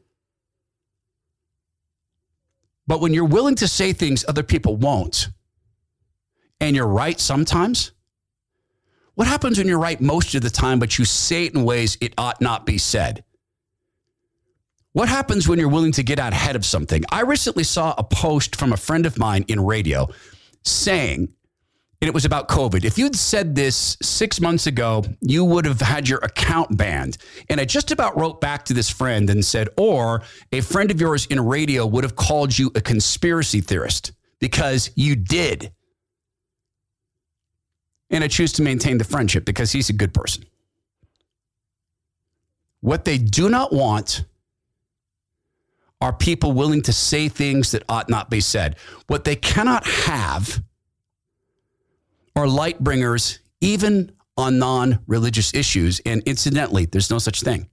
[2.87, 5.29] But when you're willing to say things other people won't,
[6.61, 7.91] and you're right sometimes,
[9.17, 11.99] what happens when you're right most of the time, but you say it in ways
[12.01, 13.25] it ought not be said?
[14.93, 17.03] What happens when you're willing to get out ahead of something?
[17.11, 20.09] I recently saw a post from a friend of mine in radio
[20.65, 21.31] saying,
[22.01, 22.85] and it was about COVID.
[22.85, 27.17] If you'd said this six months ago, you would have had your account banned.
[27.49, 31.01] And I just about wrote back to this friend and said, or a friend of
[31.01, 35.73] yours in radio would have called you a conspiracy theorist because you did.
[38.11, 40.45] And I choose to maintain the friendship because he's a good person.
[42.81, 44.25] What they do not want
[46.01, 48.77] are people willing to say things that ought not be said.
[49.07, 50.63] What they cannot have
[52.37, 56.01] are light bringers, even on non religious issues.
[56.07, 57.69] And incidentally, there's no such thing.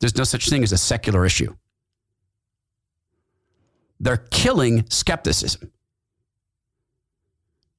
[0.00, 1.54] There's no such thing as a secular issue.
[4.00, 5.70] They're killing skepticism.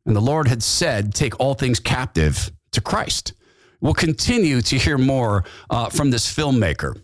[0.05, 3.33] And the Lord had said, take all things captive to Christ.
[3.81, 7.01] We'll continue to hear more uh, from this filmmaker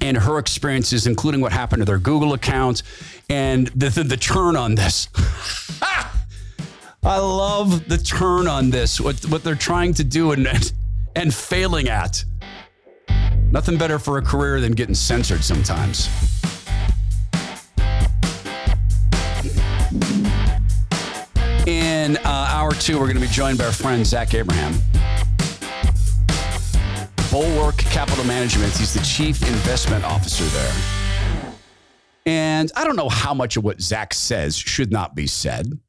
[0.00, 2.82] and her experiences, including what happened to their Google account
[3.28, 5.08] and the, the, the turn on this.
[7.04, 10.72] I love the turn on this, what, what they're trying to do and,
[11.16, 12.24] and failing at.
[13.50, 16.08] Nothing better for a career than getting censored sometimes.
[21.66, 24.72] In uh, hour two, we're going to be joined by our friend Zach Abraham.
[27.32, 28.76] Bulwark Capital Management.
[28.76, 31.52] He's the chief investment officer there.
[32.26, 35.80] And I don't know how much of what Zach says should not be said.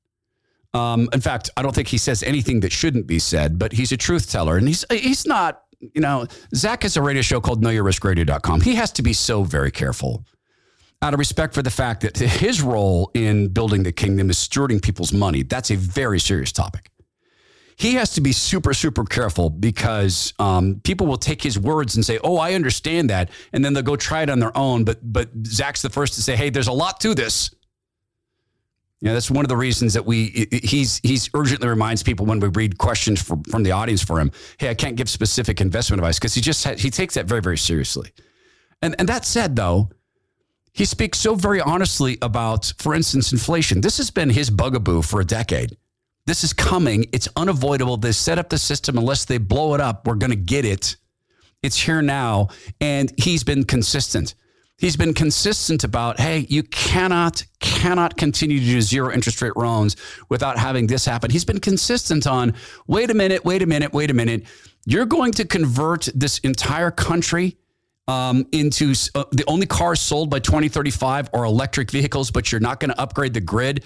[0.73, 3.91] Um, in fact, I don't think he says anything that shouldn't be said, but he's
[3.91, 4.57] a truth teller.
[4.57, 8.61] And he's, he's not, you know, Zach has a radio show called knowyourriskradio.com.
[8.61, 10.25] He has to be so very careful
[11.03, 14.81] out of respect for the fact that his role in building the kingdom is stewarding
[14.81, 15.43] people's money.
[15.43, 16.89] That's a very serious topic.
[17.75, 22.05] He has to be super, super careful because um, people will take his words and
[22.05, 24.83] say, "Oh, I understand that," and then they'll go try it on their own.
[24.83, 27.53] But but Zach's the first to say, "Hey, there's a lot to this."
[29.03, 32.47] Yeah, that's one of the reasons that we he's he's urgently reminds people when we
[32.47, 36.17] read questions from, from the audience for him, hey, I can't give specific investment advice
[36.17, 38.13] because he just he takes that very very seriously.
[38.81, 39.89] And and that said though,
[40.71, 43.81] he speaks so very honestly about, for instance, inflation.
[43.81, 45.75] This has been his bugaboo for a decade.
[46.25, 47.05] This is coming.
[47.11, 47.97] It's unavoidable.
[47.97, 50.07] They set up the system unless they blow it up.
[50.07, 50.95] We're going to get it.
[51.61, 52.47] It's here now,
[52.79, 54.33] and he's been consistent
[54.83, 57.45] he's been consistent about, hey, you cannot,
[57.83, 59.97] cannot continue to do zero interest rate loans
[60.29, 61.29] without having this happen.
[61.29, 62.53] He's been consistent on,
[62.87, 64.45] wait a minute, wait a minute, wait a minute.
[64.85, 67.57] You're going to convert this entire country
[68.07, 72.79] um, into uh, the only cars sold by 2035 are electric vehicles, but you're not
[72.79, 73.83] going to upgrade the grid.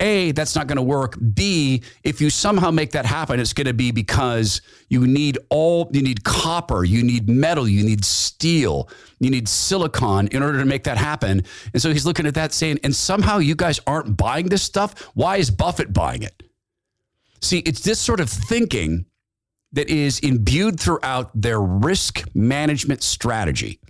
[0.00, 1.16] A, that's not going to work.
[1.34, 5.90] B, if you somehow make that happen, it's going to be because you need all,
[5.92, 10.64] you need copper, you need metal, you need steel, you need silicon in order to
[10.64, 11.42] make that happen.
[11.72, 15.00] And so he's looking at that saying, and somehow you guys aren't buying this stuff.
[15.14, 16.44] Why is Buffett buying it?
[17.40, 19.06] See, it's this sort of thinking
[19.72, 23.80] that is imbued throughout their risk management strategy.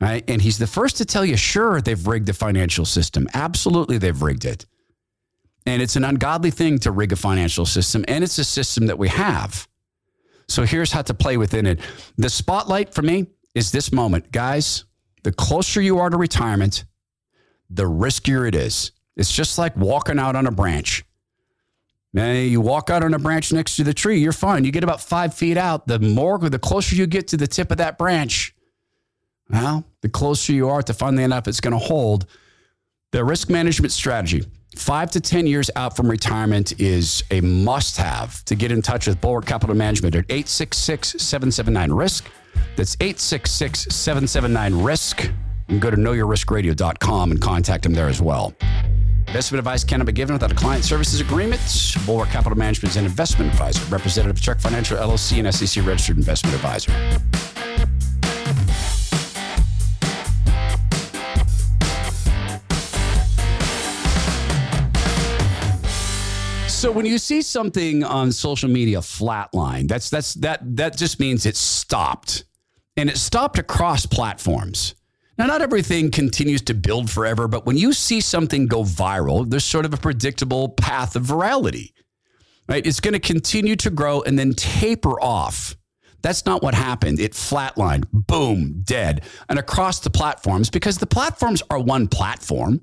[0.00, 0.24] Right?
[0.28, 3.26] And he's the first to tell you, sure, they've rigged the financial system.
[3.32, 4.66] Absolutely, they've rigged it.
[5.66, 8.98] And it's an ungodly thing to rig a financial system, and it's a system that
[8.98, 9.68] we have.
[10.48, 11.80] So here's how to play within it.
[12.16, 14.30] The spotlight for me is this moment.
[14.30, 14.84] Guys,
[15.24, 16.84] the closer you are to retirement,
[17.68, 18.92] the riskier it is.
[19.16, 21.04] It's just like walking out on a branch.
[22.12, 24.64] Man, you walk out on a branch next to the tree, you're fine.
[24.64, 25.86] You get about five feet out.
[25.86, 28.54] The more, the closer you get to the tip of that branch,
[29.50, 32.26] well, the closer you are to finding enough it's going to hold.
[33.10, 34.44] The risk management strategy
[34.76, 39.06] five to 10 years out from retirement is a must have to get in touch
[39.06, 42.24] with Bulwark Capital Management at 866 779 RISK.
[42.76, 45.32] That's 866 779 RISK.
[45.68, 48.54] And go to knowyourriskradio.com and contact them there as well.
[49.26, 51.60] Investment advice cannot be given without a client services agreement.
[52.06, 56.16] Bulwark Capital Management is an investment advisor, representative of Chuck Financial LLC and SEC registered
[56.16, 56.92] investment advisor.
[66.76, 71.46] So when you see something on social media flatline, that's that's that that just means
[71.46, 72.44] it stopped.
[72.98, 74.94] And it stopped across platforms.
[75.38, 79.64] Now, not everything continues to build forever, but when you see something go viral, there's
[79.64, 81.92] sort of a predictable path of virality,
[82.68, 82.86] right?
[82.86, 85.76] It's going to continue to grow and then taper off.
[86.20, 87.20] That's not what happened.
[87.20, 89.24] It flatlined, boom, dead.
[89.48, 92.82] And across the platforms, because the platforms are one platform.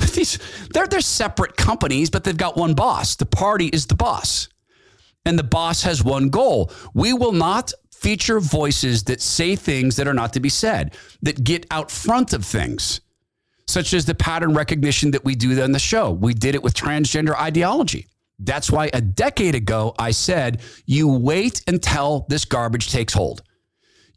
[0.14, 0.38] These,
[0.72, 3.16] they're, they're separate companies, but they've got one boss.
[3.16, 4.48] The party is the boss.
[5.24, 6.72] And the boss has one goal.
[6.94, 11.44] We will not feature voices that say things that are not to be said, that
[11.44, 13.02] get out front of things,
[13.66, 16.10] such as the pattern recognition that we do on the show.
[16.10, 18.06] We did it with transgender ideology.
[18.38, 23.42] That's why a decade ago I said, you wait until this garbage takes hold.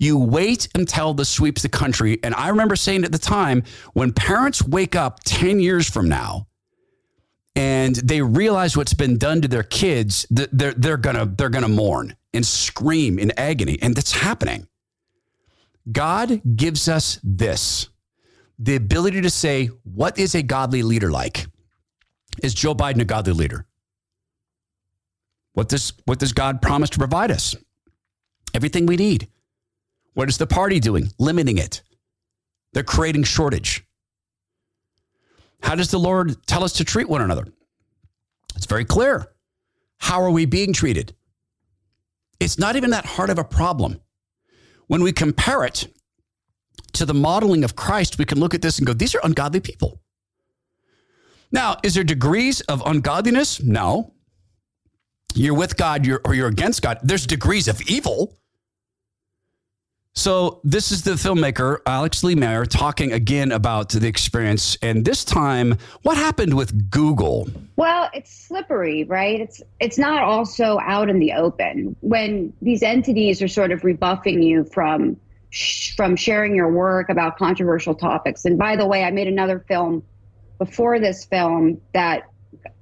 [0.03, 2.19] You wait until this sweeps the country.
[2.23, 6.47] And I remember saying at the time, when parents wake up 10 years from now
[7.55, 12.17] and they realize what's been done to their kids, they're, they're gonna they're gonna mourn
[12.33, 13.79] and scream in agony.
[13.81, 14.67] And that's happening.
[15.89, 17.87] God gives us this
[18.59, 21.47] the ability to say, what is a godly leader like?
[22.43, 23.65] Is Joe Biden a godly leader?
[25.53, 27.55] What does, what does God promise to provide us?
[28.53, 29.29] Everything we need.
[30.13, 31.11] What is the party doing?
[31.19, 31.81] Limiting it.
[32.73, 33.85] They're creating shortage.
[35.61, 37.47] How does the Lord tell us to treat one another?
[38.55, 39.27] It's very clear.
[39.97, 41.15] How are we being treated?
[42.39, 44.01] It's not even that hard of a problem.
[44.87, 45.87] When we compare it
[46.93, 49.61] to the modeling of Christ, we can look at this and go, these are ungodly
[49.61, 50.01] people.
[51.51, 53.61] Now, is there degrees of ungodliness?
[53.61, 54.13] No.
[55.35, 56.99] You're with God you're, or you're against God.
[57.03, 58.37] There's degrees of evil.
[60.15, 65.25] So this is the filmmaker Alex Lee Moyer talking again about the experience, and this
[65.25, 67.49] time, what happened with Google?
[67.77, 69.41] Well, it's slippery, right?
[69.41, 74.43] It's it's not also out in the open when these entities are sort of rebuffing
[74.43, 75.17] you from
[75.95, 78.45] from sharing your work about controversial topics.
[78.45, 80.03] And by the way, I made another film
[80.59, 82.29] before this film that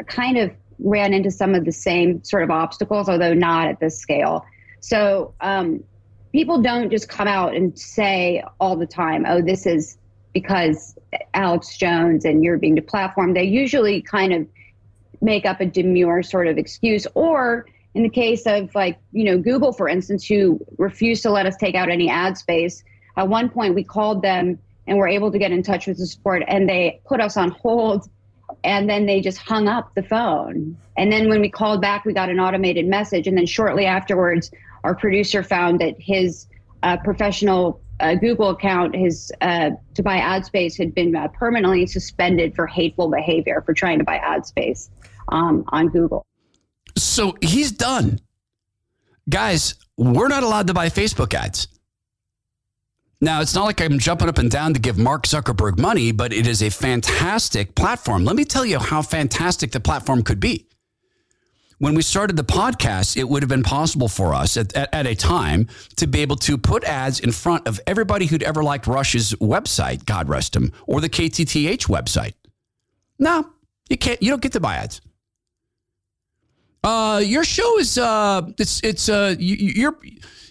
[0.06, 3.98] kind of ran into some of the same sort of obstacles, although not at this
[3.98, 4.46] scale.
[4.82, 5.84] So um,
[6.32, 9.98] people don't just come out and say all the time, oh, this is
[10.34, 10.98] because
[11.34, 13.34] Alex Jones and you're being deplatformed.
[13.34, 14.48] They usually kind of
[15.22, 17.06] make up a demure sort of excuse.
[17.16, 21.46] Or in the case of like, you know, Google, for instance, who refused to let
[21.46, 22.84] us take out any ad space,
[23.18, 24.58] at one point we called them
[24.88, 27.52] and were able to get in touch with the support and they put us on
[27.52, 28.10] hold
[28.64, 30.78] and then they just hung up the phone.
[30.98, 33.28] And then when we called back, we got an automated message.
[33.28, 34.52] And then shortly afterwards,
[34.84, 36.48] our producer found that his
[36.84, 41.86] uh, professional uh, Google account, his uh, to buy ad space, had been uh, permanently
[41.86, 44.90] suspended for hateful behavior for trying to buy ad space
[45.30, 46.26] um, on Google.
[46.98, 48.20] So he's done.
[49.30, 51.68] Guys, we're not allowed to buy Facebook ads.
[53.24, 56.34] Now, it's not like I'm jumping up and down to give Mark Zuckerberg money, but
[56.34, 58.26] it is a fantastic platform.
[58.26, 60.68] Let me tell you how fantastic the platform could be
[61.82, 65.08] when we started the podcast, it would have been possible for us at, at, at,
[65.08, 68.86] a time to be able to put ads in front of everybody who'd ever liked
[68.86, 72.34] Rush's website, God rest him, or the KTTH website.
[73.18, 73.50] No,
[73.90, 74.22] you can't.
[74.22, 75.02] You don't get to buy ads.
[76.84, 79.98] Uh, your show is uh, it's it's uh, you, you're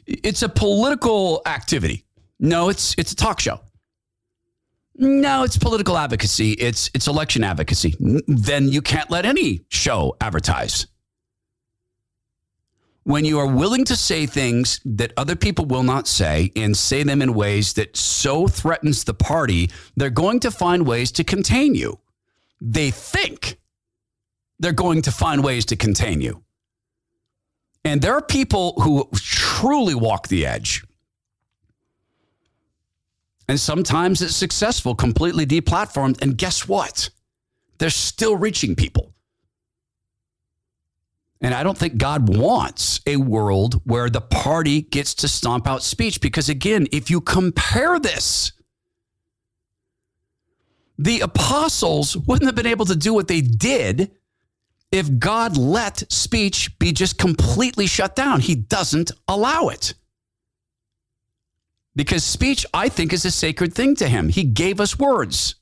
[0.07, 2.05] it's a political activity.
[2.41, 3.61] No, it's it's a talk show.
[4.97, 6.53] No, it's political advocacy.
[6.55, 7.95] It's it's election advocacy.
[8.27, 10.89] Then you can't let any show advertise
[13.05, 17.03] when you are willing to say things that other people will not say and say
[17.03, 21.75] them in ways that so threatens the party, they're going to find ways to contain
[21.75, 21.99] you.
[22.61, 23.59] They think
[24.59, 26.43] they're going to find ways to contain you.
[27.85, 30.85] And there are people who truly walk the edge.
[33.49, 36.21] And sometimes it's successful, completely deplatformed.
[36.23, 37.09] And guess what?
[37.79, 39.15] They're still reaching people.
[41.41, 45.83] And I don't think God wants a world where the party gets to stomp out
[45.83, 46.21] speech.
[46.21, 48.53] Because again, if you compare this,
[50.99, 54.11] the apostles wouldn't have been able to do what they did
[54.93, 58.41] if God let speech be just completely shut down.
[58.41, 59.95] He doesn't allow it.
[61.97, 64.29] Because speech, I think, is a sacred thing to him.
[64.29, 65.55] He gave us words.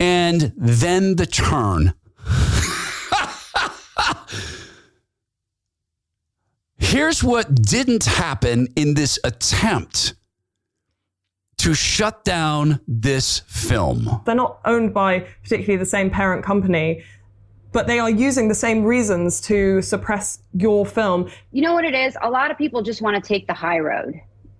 [0.00, 1.94] And then the turn.
[6.78, 10.14] Here's what didn't happen in this attempt
[11.58, 14.22] to shut down this film.
[14.24, 17.02] They're not owned by particularly the same parent company,
[17.72, 21.28] but they are using the same reasons to suppress your film.
[21.52, 22.16] You know what it is?
[22.22, 24.14] A lot of people just want to take the high road.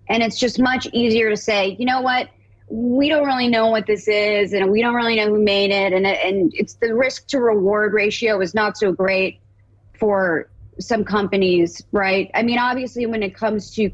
[0.09, 2.29] And it's just much easier to say, you know what?
[2.69, 5.95] We don't really know what this is, and we don't really know who made it,
[5.95, 9.41] and and it's the risk to reward ratio is not so great
[9.99, 12.31] for some companies, right?
[12.35, 13.91] I mean, obviously, when it comes to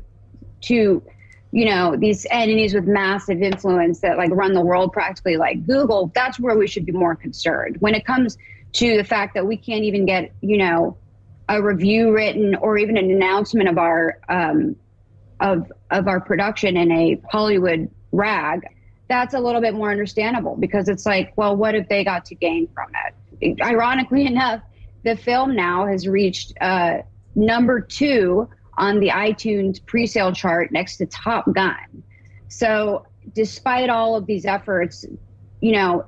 [0.62, 1.02] to
[1.55, 6.11] you know these entities with massive influence that like run the world practically like google
[6.12, 8.36] that's where we should be more concerned when it comes
[8.72, 10.96] to the fact that we can't even get you know
[11.48, 14.74] a review written or even an announcement of our um,
[15.38, 18.66] of of our production in a hollywood rag
[19.09, 22.34] that's a little bit more understandable because it's like well what if they got to
[22.34, 22.90] gain from
[23.40, 24.61] it ironically enough
[25.05, 26.98] the film now has reached uh,
[27.34, 32.02] number two on the iTunes pre-sale chart next to Top Gun.
[32.48, 35.05] So, despite all of these efforts,
[35.61, 36.05] you know,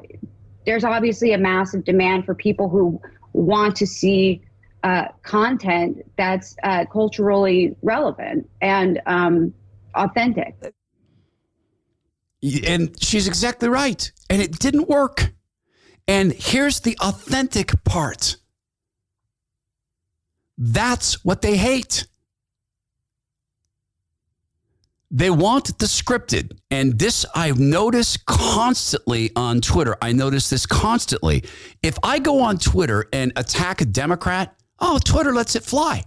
[0.65, 3.01] there's obviously a massive demand for people who
[3.33, 4.43] want to see
[4.83, 9.55] uh, content that's uh, culturally relevant and um,
[9.95, 10.55] authentic.
[12.67, 14.11] And she's exactly right.
[14.31, 15.33] And it didn't work.
[16.07, 18.37] And here's the authentic part
[20.59, 22.07] that's what they hate.
[25.11, 26.59] They want the scripted.
[26.71, 29.97] And this I've noticed constantly on Twitter.
[30.03, 31.45] I notice this constantly.
[31.83, 36.05] If I go on Twitter and attack a Democrat, oh, Twitter lets it fly.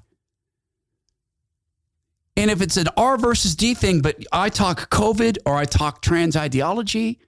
[2.35, 6.01] And if it's an R versus D thing, but I talk COVID or I talk
[6.01, 7.19] trans ideology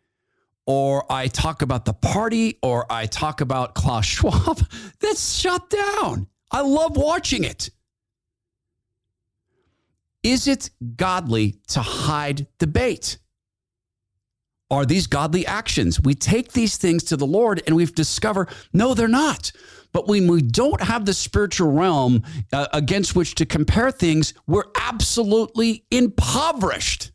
[0.65, 4.61] or I talk about the party or I talk about Klaus Schwab,
[4.99, 6.28] that's shut down.
[6.52, 7.70] I love watching it.
[10.24, 13.18] Is it godly to hide debate?
[14.70, 15.99] Are these godly actions?
[15.99, 19.52] We take these things to the Lord and we've discovered no, they're not.
[19.91, 22.24] But when we don't have the spiritual realm
[22.54, 27.11] uh, against which to compare things, we're absolutely impoverished.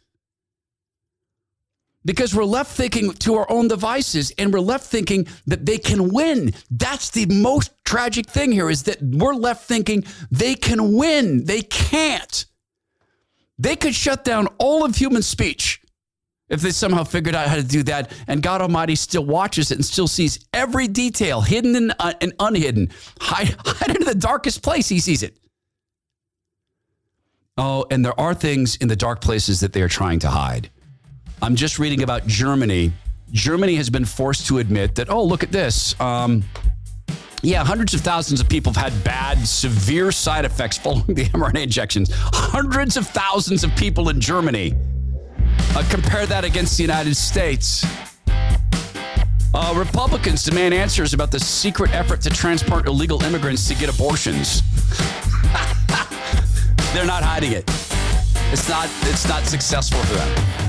[2.07, 6.12] Because we're left thinking to our own devices and we're left thinking that they can
[6.12, 6.54] win.
[6.70, 11.44] That's the most tragic thing here is that we're left thinking they can win.
[11.44, 12.46] They can't.
[13.59, 15.82] They could shut down all of human speech
[16.48, 18.12] if they somehow figured out how to do that.
[18.28, 22.34] And God Almighty still watches it and still sees every detail, hidden and, uh, and
[22.38, 22.90] unhidden.
[23.20, 25.36] Hide, hide into the darkest place, He sees it.
[27.59, 30.70] Oh, and there are things in the dark places that they are trying to hide.
[31.43, 32.93] I'm just reading about Germany.
[33.32, 35.99] Germany has been forced to admit that, oh, look at this.
[36.01, 36.45] Um,
[37.43, 41.62] yeah, hundreds of thousands of people have had bad, severe side effects following the mRNA
[41.62, 42.11] injections.
[42.12, 44.74] Hundreds of thousands of people in Germany.
[45.74, 47.84] Uh, compare that against the United States.
[49.55, 54.62] Uh, Republicans demand answers about the secret effort to transport illegal immigrants to get abortions.
[56.93, 57.64] They're not hiding it.
[58.53, 58.89] It's not.
[59.03, 60.66] It's not successful for them.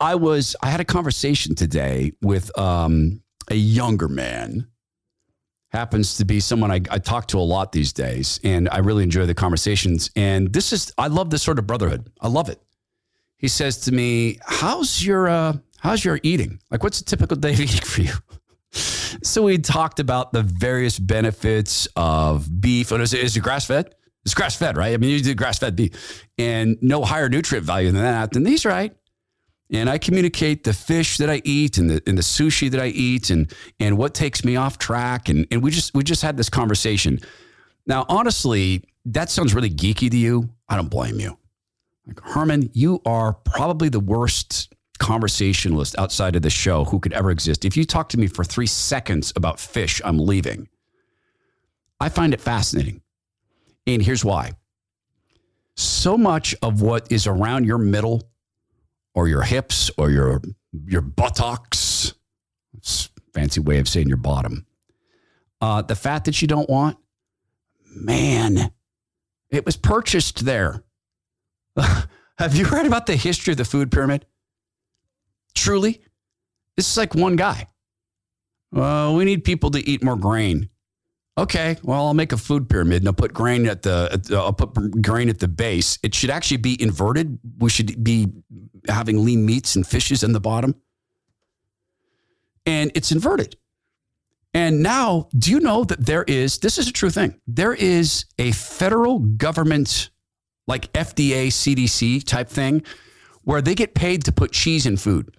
[0.00, 0.56] I was.
[0.62, 4.66] I had a conversation today with um, a younger man
[5.70, 9.02] happens to be someone I, I, talk to a lot these days, and I really
[9.02, 10.10] enjoy the conversations.
[10.16, 12.10] And this is, I love this sort of brotherhood.
[12.20, 12.60] I love it.
[13.36, 16.58] He says to me, "How's your uh, how's your eating?
[16.70, 18.12] Like, what's a typical day of eating for you?"
[19.22, 22.90] so we talked about the various benefits of beef.
[22.92, 23.94] And is it, grass fed?
[24.24, 24.92] It's grass fed, right?
[24.92, 28.32] I mean, you do grass fed beef, and no higher nutrient value than that.
[28.32, 28.94] Then these, right?
[29.70, 32.86] And I communicate the fish that I eat and the, and the sushi that I
[32.86, 35.28] eat and, and what takes me off track.
[35.28, 37.20] And, and we just, we just had this conversation.
[37.86, 40.48] Now, honestly, that sounds really geeky to you.
[40.68, 41.38] I don't blame you.
[42.06, 47.30] Like, Herman, you are probably the worst conversationalist outside of the show who could ever
[47.30, 47.64] exist.
[47.64, 50.68] If you talk to me for three seconds about fish, I'm leaving.
[52.00, 53.02] I find it fascinating.
[53.86, 54.52] And here's why.
[55.76, 58.28] So much of what is around your middle
[59.18, 60.40] or your hips or your
[60.86, 62.14] your buttocks.
[62.76, 64.64] It's fancy way of saying your bottom.
[65.60, 66.98] Uh, the fat that you don't want,
[67.96, 68.70] man,
[69.50, 70.84] it was purchased there.
[71.76, 74.24] Have you heard about the history of the food pyramid?
[75.52, 76.00] Truly,
[76.76, 77.66] this is like one guy.
[78.70, 80.68] Well, we need people to eat more grain.
[81.38, 85.00] Okay, well, I'll make a food pyramid and I'll put grain at the, I'll put
[85.00, 85.96] grain at the base.
[86.02, 87.38] It should actually be inverted.
[87.58, 88.26] We should be
[88.88, 90.74] having lean meats and fishes in the bottom.
[92.68, 93.56] and it's inverted.
[94.52, 98.26] And now, do you know that there is, this is a true thing, there is
[98.38, 100.10] a federal government,
[100.66, 102.82] like FDA, CDC type thing,
[103.42, 105.34] where they get paid to put cheese in food.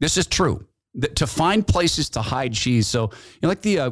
[0.00, 0.66] This is true.
[0.96, 2.86] That- To find places to hide cheese.
[2.86, 3.90] So, you know, like the uh,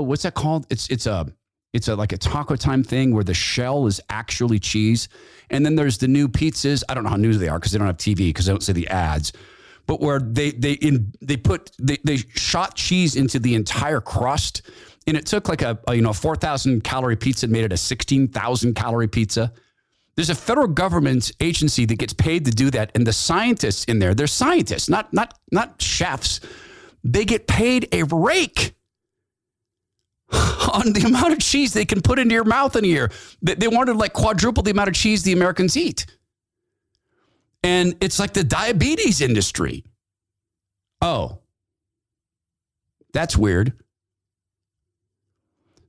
[0.00, 0.66] what's that called?
[0.70, 1.26] It's it's a
[1.72, 5.08] it's a like a taco time thing where the shell is actually cheese.
[5.50, 6.82] And then there's the new pizzas.
[6.88, 8.62] I don't know how new they are because they don't have TV because they don't
[8.62, 9.32] see the ads.
[9.86, 14.62] But where they they in they put they, they shot cheese into the entire crust,
[15.06, 17.72] and it took like a, a you know four thousand calorie pizza and made it
[17.72, 19.52] a sixteen thousand calorie pizza.
[20.16, 23.98] There's a federal government agency that gets paid to do that, and the scientists in
[23.98, 26.40] there, they're scientists, not not not chefs.
[27.04, 28.74] They get paid a rake
[30.32, 33.10] on the amount of cheese they can put into your mouth in a year.
[33.42, 36.06] They, they wanted like quadruple the amount of cheese the Americans eat.
[37.62, 39.84] And it's like the diabetes industry.
[41.00, 41.40] Oh,
[43.12, 43.72] that's weird.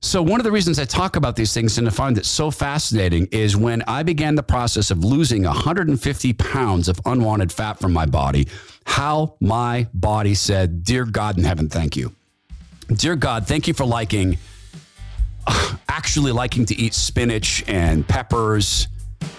[0.00, 2.52] So, one of the reasons I talk about these things and I find it so
[2.52, 7.92] fascinating is when I began the process of losing 150 pounds of unwanted fat from
[7.92, 8.46] my body,
[8.84, 12.14] how my body said, Dear God in heaven, thank you.
[12.94, 14.38] Dear God, thank you for liking,
[15.88, 18.86] actually liking to eat spinach and peppers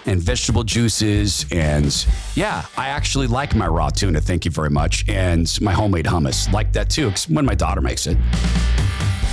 [0.05, 1.45] and vegetable juices.
[1.53, 2.05] And
[2.36, 4.20] yeah, I actually like my raw tuna.
[4.20, 5.07] Thank you very much.
[5.07, 6.51] And my homemade hummus.
[6.51, 8.18] Like that too, when my daughter makes it.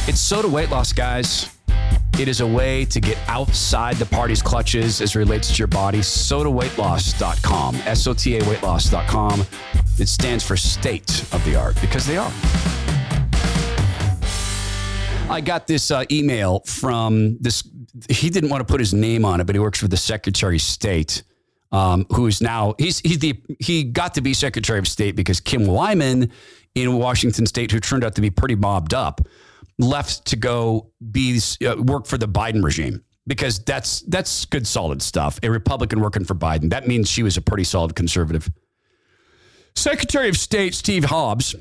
[0.09, 1.51] It's SOTA Weight Loss, guys.
[2.17, 5.99] It is a way to get outside the party's clutches as relates to your body.
[5.99, 7.75] SotaWeightLoss.com.
[7.75, 9.45] S O T A weightloss.com.
[9.99, 12.31] It stands for state of the art because they are.
[15.29, 17.69] I got this uh, email from this.
[18.09, 20.55] He didn't want to put his name on it, but he works for the Secretary
[20.55, 21.25] of State,
[21.73, 25.41] um, who is now he's he's the he got to be Secretary of State because
[25.41, 26.31] Kim Wyman
[26.77, 29.21] in Washington State, who turned out to be pretty mobbed up,
[29.79, 35.03] left to go be uh, work for the Biden regime because that's that's good solid
[35.03, 35.39] stuff.
[35.43, 38.51] A Republican working for Biden that means she was a pretty solid conservative.
[39.74, 41.55] Secretary of State Steve Hobbs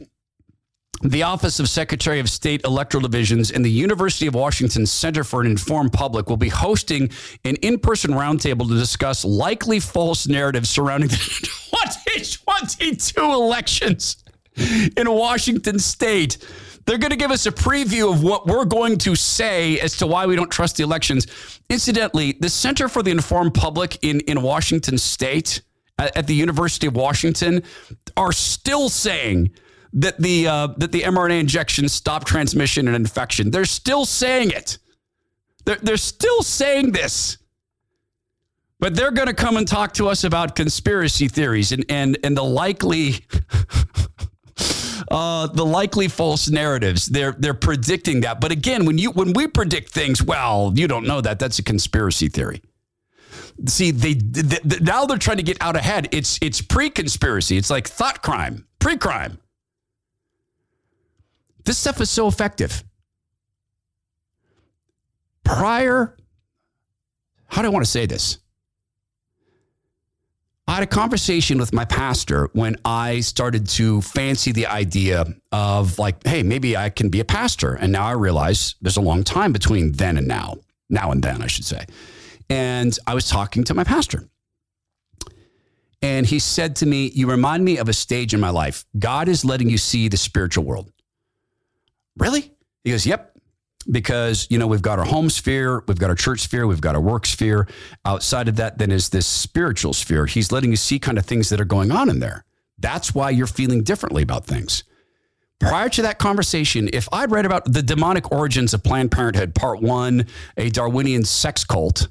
[1.01, 5.41] the Office of Secretary of State Electoral Divisions and the University of Washington Center for
[5.41, 7.09] an Informed Public will be hosting
[7.43, 11.15] an in person roundtable to discuss likely false narratives surrounding the
[11.95, 14.23] 2022 elections
[14.95, 16.37] in Washington State.
[16.85, 20.07] They're going to give us a preview of what we're going to say as to
[20.07, 21.25] why we don't trust the elections.
[21.69, 25.61] Incidentally, the Center for the Informed Public in, in Washington State
[25.97, 27.63] at, the University of Washington
[28.17, 29.51] are still saying
[29.93, 33.49] that the uh, that the mRNA injections stop transmission and infection.
[33.49, 34.77] They're still saying it.
[35.65, 37.37] They're, they're still saying this.
[38.79, 42.35] But they're going to come and talk to us about conspiracy theories and and and
[42.35, 43.25] the likely
[45.09, 47.05] uh, the likely false narratives.
[47.07, 48.41] They're they're predicting that.
[48.41, 51.39] But again, when you when we predict things, well, you don't know that.
[51.39, 52.61] That's a conspiracy theory.
[53.67, 56.09] See, they, they, they now they're trying to get out ahead.
[56.11, 57.57] It's it's pre-conspiracy.
[57.57, 59.37] It's like thought crime, pre-crime.
[61.63, 62.83] This stuff is so effective.
[65.43, 66.15] Prior,
[67.47, 68.39] how do I want to say this?
[70.67, 75.99] I had a conversation with my pastor when I started to fancy the idea of
[75.99, 77.75] like, hey, maybe I can be a pastor.
[77.75, 80.55] And now I realize there's a long time between then and now,
[80.89, 81.85] now and then, I should say.
[82.49, 84.27] And I was talking to my pastor.
[86.01, 88.85] And he said to me, You remind me of a stage in my life.
[88.97, 90.91] God is letting you see the spiritual world.
[92.17, 92.51] Really?
[92.83, 93.34] He goes, Yep.
[93.89, 96.95] Because, you know, we've got our home sphere, we've got our church sphere, we've got
[96.95, 97.67] our work sphere.
[98.03, 100.25] Outside of that, then is this spiritual sphere.
[100.25, 102.45] He's letting you see kind of things that are going on in there.
[102.79, 104.83] That's why you're feeling differently about things.
[105.59, 109.81] Prior to that conversation, if I'd read about the demonic origins of Planned Parenthood, part
[109.81, 110.27] one,
[110.57, 112.09] a Darwinian sex cult,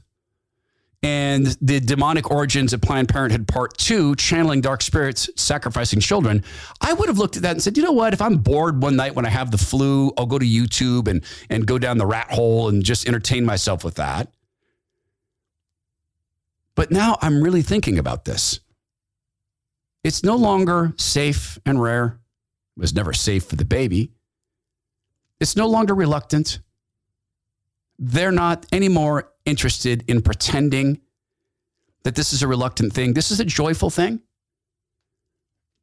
[1.05, 6.43] and the demonic origins of Planned Parenthood Part Two, channeling dark spirits, sacrificing children,
[6.81, 8.15] I would have looked at that and said, you know what?
[8.15, 11.23] If I'm bored one night when I have the flu, I'll go to YouTube and
[11.51, 14.33] and go down the rat hole and just entertain myself with that.
[16.75, 18.61] But now I'm really thinking about this.
[20.03, 22.19] It's no longer safe and rare.
[22.77, 24.11] It was never safe for the baby.
[25.39, 26.61] It's no longer reluctant.
[27.99, 31.01] They're not anymore interested in pretending
[32.03, 33.15] that this is a reluctant thing.
[33.15, 34.21] This is a joyful thing.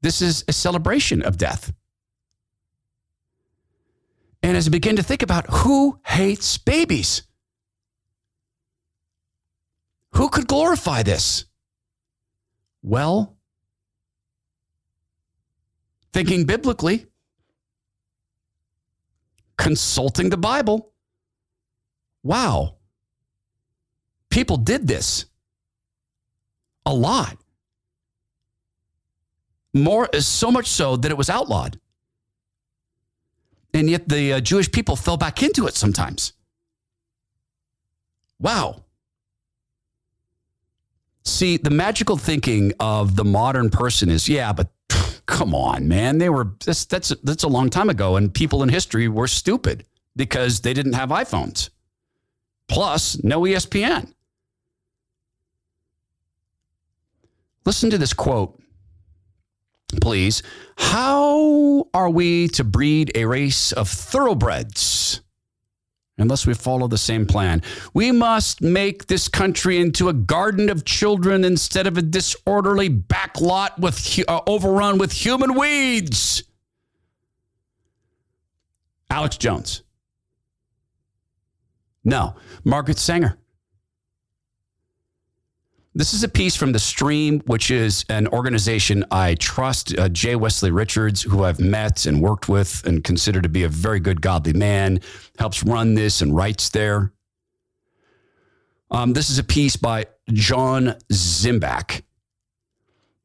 [0.02, 1.74] This is a celebration of death.
[4.44, 7.24] And as I begin to think about who hates babies,
[10.14, 11.46] who could glorify this?
[12.82, 13.38] Well,
[16.12, 17.06] thinking biblically,
[19.58, 20.92] consulting the Bible.
[22.24, 22.78] Wow.
[24.32, 25.26] People did this
[26.86, 27.38] a lot.
[29.74, 31.80] More, so much so that it was outlawed.
[33.74, 36.34] And yet the uh, Jewish people fell back into it sometimes.
[38.40, 38.84] Wow.
[41.24, 44.72] See, the magical thinking of the modern person is, yeah, but
[45.26, 46.18] come on, man.
[46.18, 49.86] They were that's that's that's a long time ago, and people in history were stupid
[50.16, 51.70] because they didn't have iPhones.
[52.68, 54.14] Plus, no ESPN.
[57.66, 58.60] Listen to this quote,
[60.02, 60.42] please.
[60.78, 65.22] How are we to breed a race of thoroughbreds?
[66.22, 67.62] unless we follow the same plan.
[67.94, 73.78] We must make this country into a garden of children instead of a disorderly backlot
[73.80, 76.44] with uh, overrun with human weeds.
[79.10, 79.84] Alex Jones.
[82.04, 83.38] No, Margaret Sanger.
[85.94, 89.94] This is a piece from The Stream, which is an organization I trust.
[89.98, 90.08] Uh.
[90.38, 94.22] Wesley Richards, who I've met and worked with and consider to be a very good,
[94.22, 95.02] godly man,
[95.38, 97.12] helps run this and writes there.
[98.90, 102.04] Um, this is a piece by John Zmirak.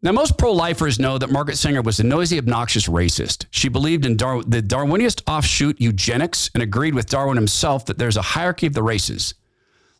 [0.02, 3.46] Now, most pro lifers know that Margaret Sanger was a noisy, obnoxious racist.
[3.50, 8.16] She believed in Dar- the Darwinist offshoot eugenics and agreed with Darwin himself that there's
[8.16, 9.34] a hierarchy of the races.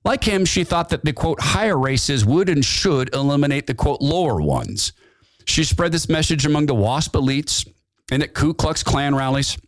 [0.07, 4.01] Like him, she thought that the quote higher races would and should eliminate the quote
[4.01, 4.93] lower ones.
[5.47, 7.69] She spread this message among the WASP elites
[8.13, 9.59] and at Ku Klux Klan rallies.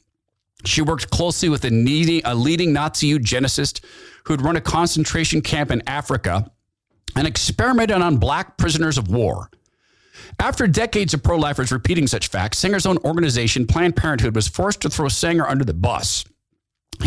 [0.65, 3.85] She worked closely with a, needy, a leading Nazi eugenicist
[4.27, 6.49] who'd run a concentration camp in Africa
[7.17, 9.51] and experimented on black prisoners of war.
[10.39, 14.83] After decades of pro lifers repeating such facts, Sanger's own organization, Planned Parenthood, was forced
[14.83, 16.25] to throw Sanger under the bus.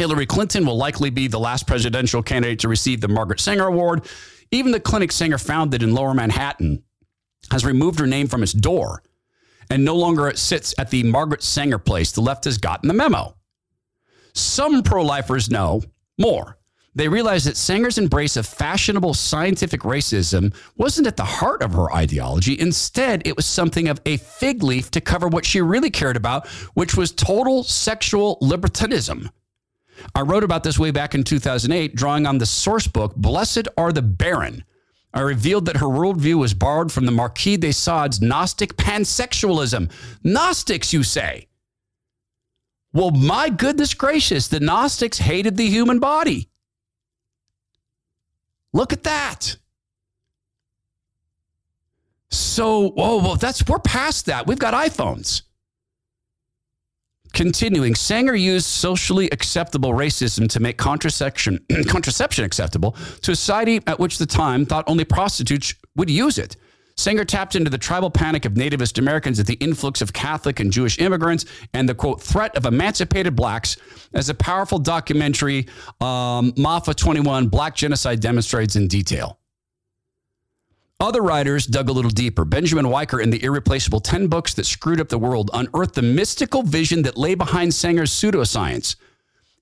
[0.02, 4.08] Hillary Clinton will likely be the last presidential candidate to receive the Margaret Sanger Award.
[4.50, 6.84] Even the clinic Sanger founded in lower Manhattan
[7.52, 9.04] has removed her name from its door
[9.70, 12.12] and no longer sits at the Margaret Sanger place.
[12.12, 13.36] The left has gotten the memo.
[14.34, 15.84] Some pro lifers know
[16.18, 16.58] more.
[16.96, 21.94] They realize that Sanger's embrace of fashionable scientific racism wasn't at the heart of her
[21.94, 22.60] ideology.
[22.60, 26.48] Instead, it was something of a fig leaf to cover what she really cared about,
[26.74, 29.30] which was total sexual libertinism.
[30.16, 33.92] I wrote about this way back in 2008, drawing on the source book, Blessed Are
[33.92, 34.64] the Barren.
[35.14, 39.92] I revealed that her worldview was borrowed from the Marquis de Sade's Gnostic pansexualism.
[40.24, 41.48] Gnostics, you say?
[42.94, 46.50] Well, my goodness gracious, the Gnostics hated the human body.
[48.74, 49.58] Look at that.
[52.30, 54.48] So, oh, well, that's we're past that.
[54.48, 55.42] We've got iPhones.
[57.34, 64.00] Continuing, Sanger used socially acceptable racism to make contraception, contraception acceptable to a society at
[64.00, 66.58] which the time thought only prostitutes would use it.
[66.98, 70.72] Sanger tapped into the tribal panic of nativist Americans at the influx of Catholic and
[70.72, 73.78] Jewish immigrants and the quote threat of emancipated blacks
[74.14, 75.68] as a powerful documentary,
[76.00, 79.41] um, Maafa 21 Black Genocide demonstrates in detail.
[81.02, 82.46] Other writers dug a little deeper.
[82.46, 86.62] Benjamin Wiker, in the irreplaceable 10 books that screwed up the world, unearthed the mystical
[86.62, 88.96] vision that lay behind Sanger's pseudoscience.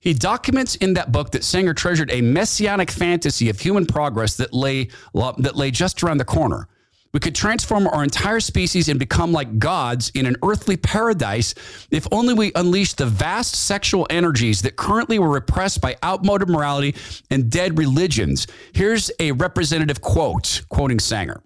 [0.00, 4.52] He documents in that book that Sanger treasured a messianic fantasy of human progress that
[4.52, 6.68] lay, that lay just around the corner.
[7.12, 11.54] We could transform our entire species and become like gods in an earthly paradise
[11.90, 16.94] if only we unleashed the vast sexual energies that currently were repressed by outmoded morality
[17.30, 18.46] and dead religions.
[18.72, 21.42] Here's a representative quote, quoting Sanger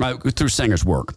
[0.00, 1.14] uh, through Sanger's work.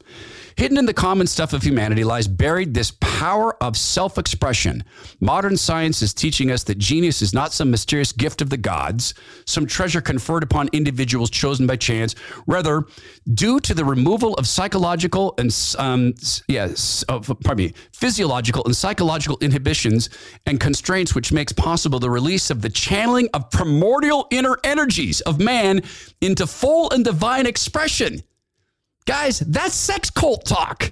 [0.56, 4.84] Hidden in the common stuff of humanity lies buried this power of self expression.
[5.20, 9.14] Modern science is teaching us that genius is not some mysterious gift of the gods,
[9.46, 12.16] some treasure conferred upon individuals chosen by chance.
[12.48, 12.84] Rather,
[13.34, 16.14] due to the removal of psychological and, um,
[16.48, 20.10] yes, of, pardon me, physiological and psychological inhibitions
[20.46, 25.40] and constraints, which makes possible the release of the channeling of primordial inner energies of
[25.40, 25.82] man
[26.22, 28.22] into full and divine expression.
[29.06, 30.92] Guys, that's sex cult talk.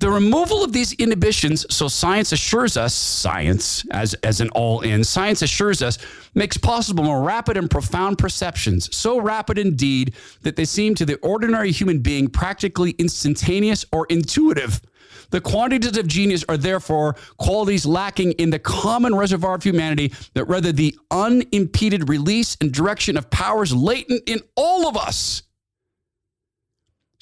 [0.00, 5.02] The removal of these inhibitions, so science assures us, science as, as an all in,
[5.02, 5.98] science assures us,
[6.34, 11.16] makes possible more rapid and profound perceptions, so rapid indeed that they seem to the
[11.20, 14.82] ordinary human being practically instantaneous or intuitive.
[15.30, 20.44] The quantities of genius are therefore qualities lacking in the common reservoir of humanity, that
[20.44, 25.44] rather the unimpeded release and direction of powers latent in all of us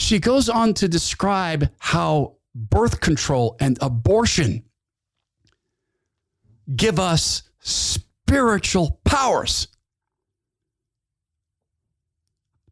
[0.02, 4.64] she goes on to describe how birth control and abortion
[6.74, 9.68] give us spiritual powers.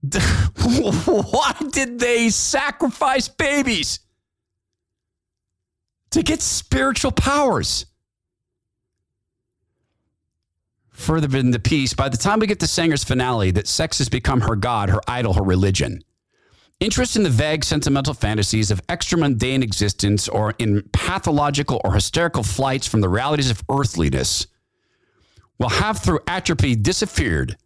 [0.12, 4.01] Why did they sacrifice babies
[6.11, 7.87] to get spiritual powers?
[10.91, 14.09] Further in the piece, by the time we get to Sanger's finale, that sex has
[14.09, 16.03] become her god, her idol, her religion.
[16.81, 22.43] Interest in the vague sentimental fantasies of extra mundane existence or in pathological or hysterical
[22.43, 24.47] flights from the realities of earthliness
[25.59, 27.57] will have through atrophy disappeared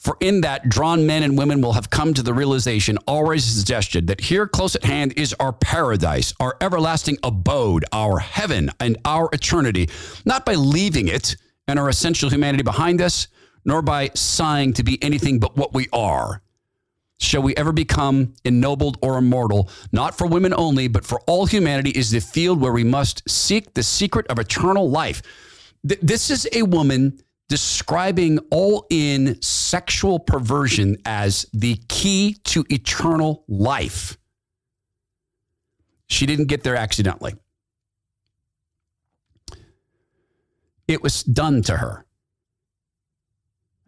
[0.00, 4.06] for in that, drawn men and women will have come to the realization, always suggested,
[4.06, 9.28] that here close at hand is our paradise, our everlasting abode, our heaven, and our
[9.34, 9.90] eternity,
[10.24, 11.36] not by leaving it
[11.68, 13.28] and our essential humanity behind us,
[13.66, 16.40] nor by sighing to be anything but what we are.
[17.20, 21.90] Shall we ever become ennobled or immortal, not for women only, but for all humanity,
[21.90, 25.20] is the field where we must seek the secret of eternal life.
[25.86, 33.44] Th- this is a woman describing all in sexual perversion as the key to eternal
[33.48, 34.16] life.
[36.06, 37.34] She didn't get there accidentally.
[40.88, 42.06] It was done to her.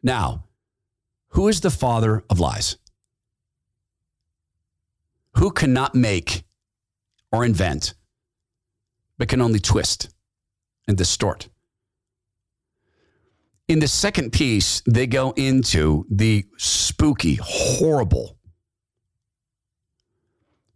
[0.03, 0.45] Now,
[1.29, 2.77] who is the father of lies?
[5.37, 6.45] Who cannot make
[7.31, 7.95] or invent,
[9.19, 10.11] but can only twist
[10.87, 11.49] and distort?
[13.69, 18.37] In the second piece, they go into the spooky, horrible,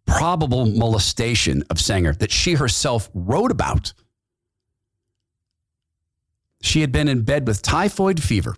[0.06, 3.92] probable molestation of Sanger that she herself wrote about.
[6.62, 8.56] She had been in bed with typhoid fever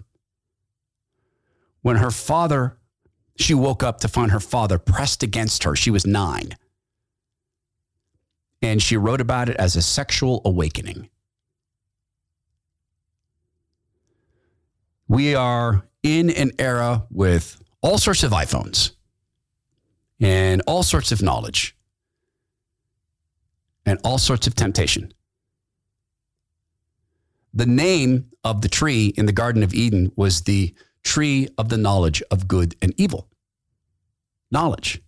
[1.82, 2.78] when her father,
[3.38, 5.76] she woke up to find her father pressed against her.
[5.76, 6.56] She was nine.
[8.60, 11.08] And she wrote about it as a sexual awakening.
[15.08, 18.92] we are in an era with all sorts of iPhones
[20.20, 21.74] and all sorts of knowledge
[23.86, 25.12] and all sorts of temptation.
[27.54, 31.78] The name of the tree in the Garden of Eden was the tree of the
[31.78, 33.28] knowledge of good and evil.
[34.50, 35.02] Knowledge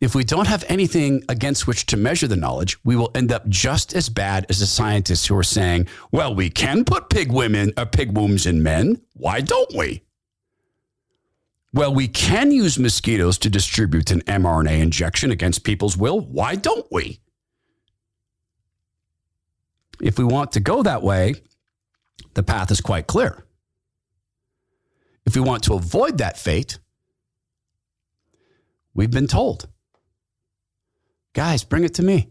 [0.00, 3.48] if we don't have anything against which to measure the knowledge, we will end up
[3.48, 7.72] just as bad as the scientists who are saying, well, we can put pig women
[7.76, 9.00] or uh, pig wombs in men.
[9.14, 10.02] Why don't we?
[11.72, 16.20] Well, we can use mosquitoes to distribute an mRNA injection against people's will.
[16.20, 17.20] Why don't we?
[20.00, 21.34] If we want to go that way,
[22.34, 23.44] the path is quite clear.
[25.24, 26.78] If we want to avoid that fate,
[28.94, 29.68] we've been told
[31.36, 32.30] Guys, bring it to me.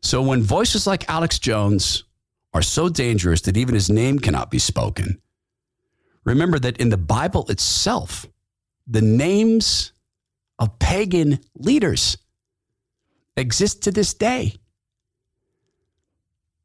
[0.00, 2.04] So when voices like Alex Jones
[2.54, 5.20] are so dangerous that even his name cannot be spoken,
[6.24, 8.24] remember that in the Bible itself,
[8.86, 9.92] the names
[10.58, 12.16] of pagan leaders
[13.36, 14.54] exist to this day.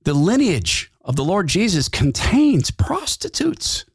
[0.05, 3.85] The lineage of the Lord Jesus contains prostitutes.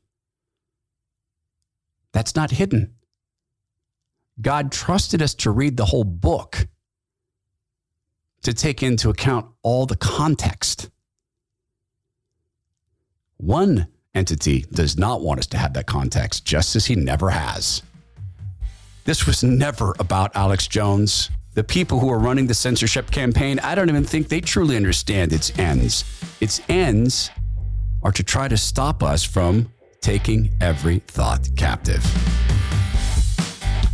[2.12, 2.94] That's not hidden.
[4.40, 6.66] God trusted us to read the whole book
[8.42, 10.90] to take into account all the context.
[13.36, 17.82] One entity does not want us to have that context, just as he never has.
[19.04, 21.30] This was never about Alex Jones.
[21.54, 25.34] The people who are running the censorship campaign, I don't even think they truly understand
[25.34, 26.02] its ends.
[26.40, 27.30] Its ends
[28.02, 32.02] are to try to stop us from taking every thought captive.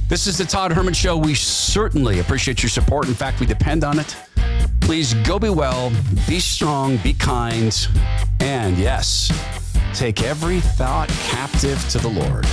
[0.08, 1.16] This is the Todd Herman Show.
[1.16, 3.08] We certainly appreciate your support.
[3.08, 4.16] In fact, we depend on it.
[4.80, 5.92] Please go be well,
[6.28, 7.88] be strong, be kind,
[8.38, 9.32] and yes,
[9.94, 12.46] take every thought captive to the Lord.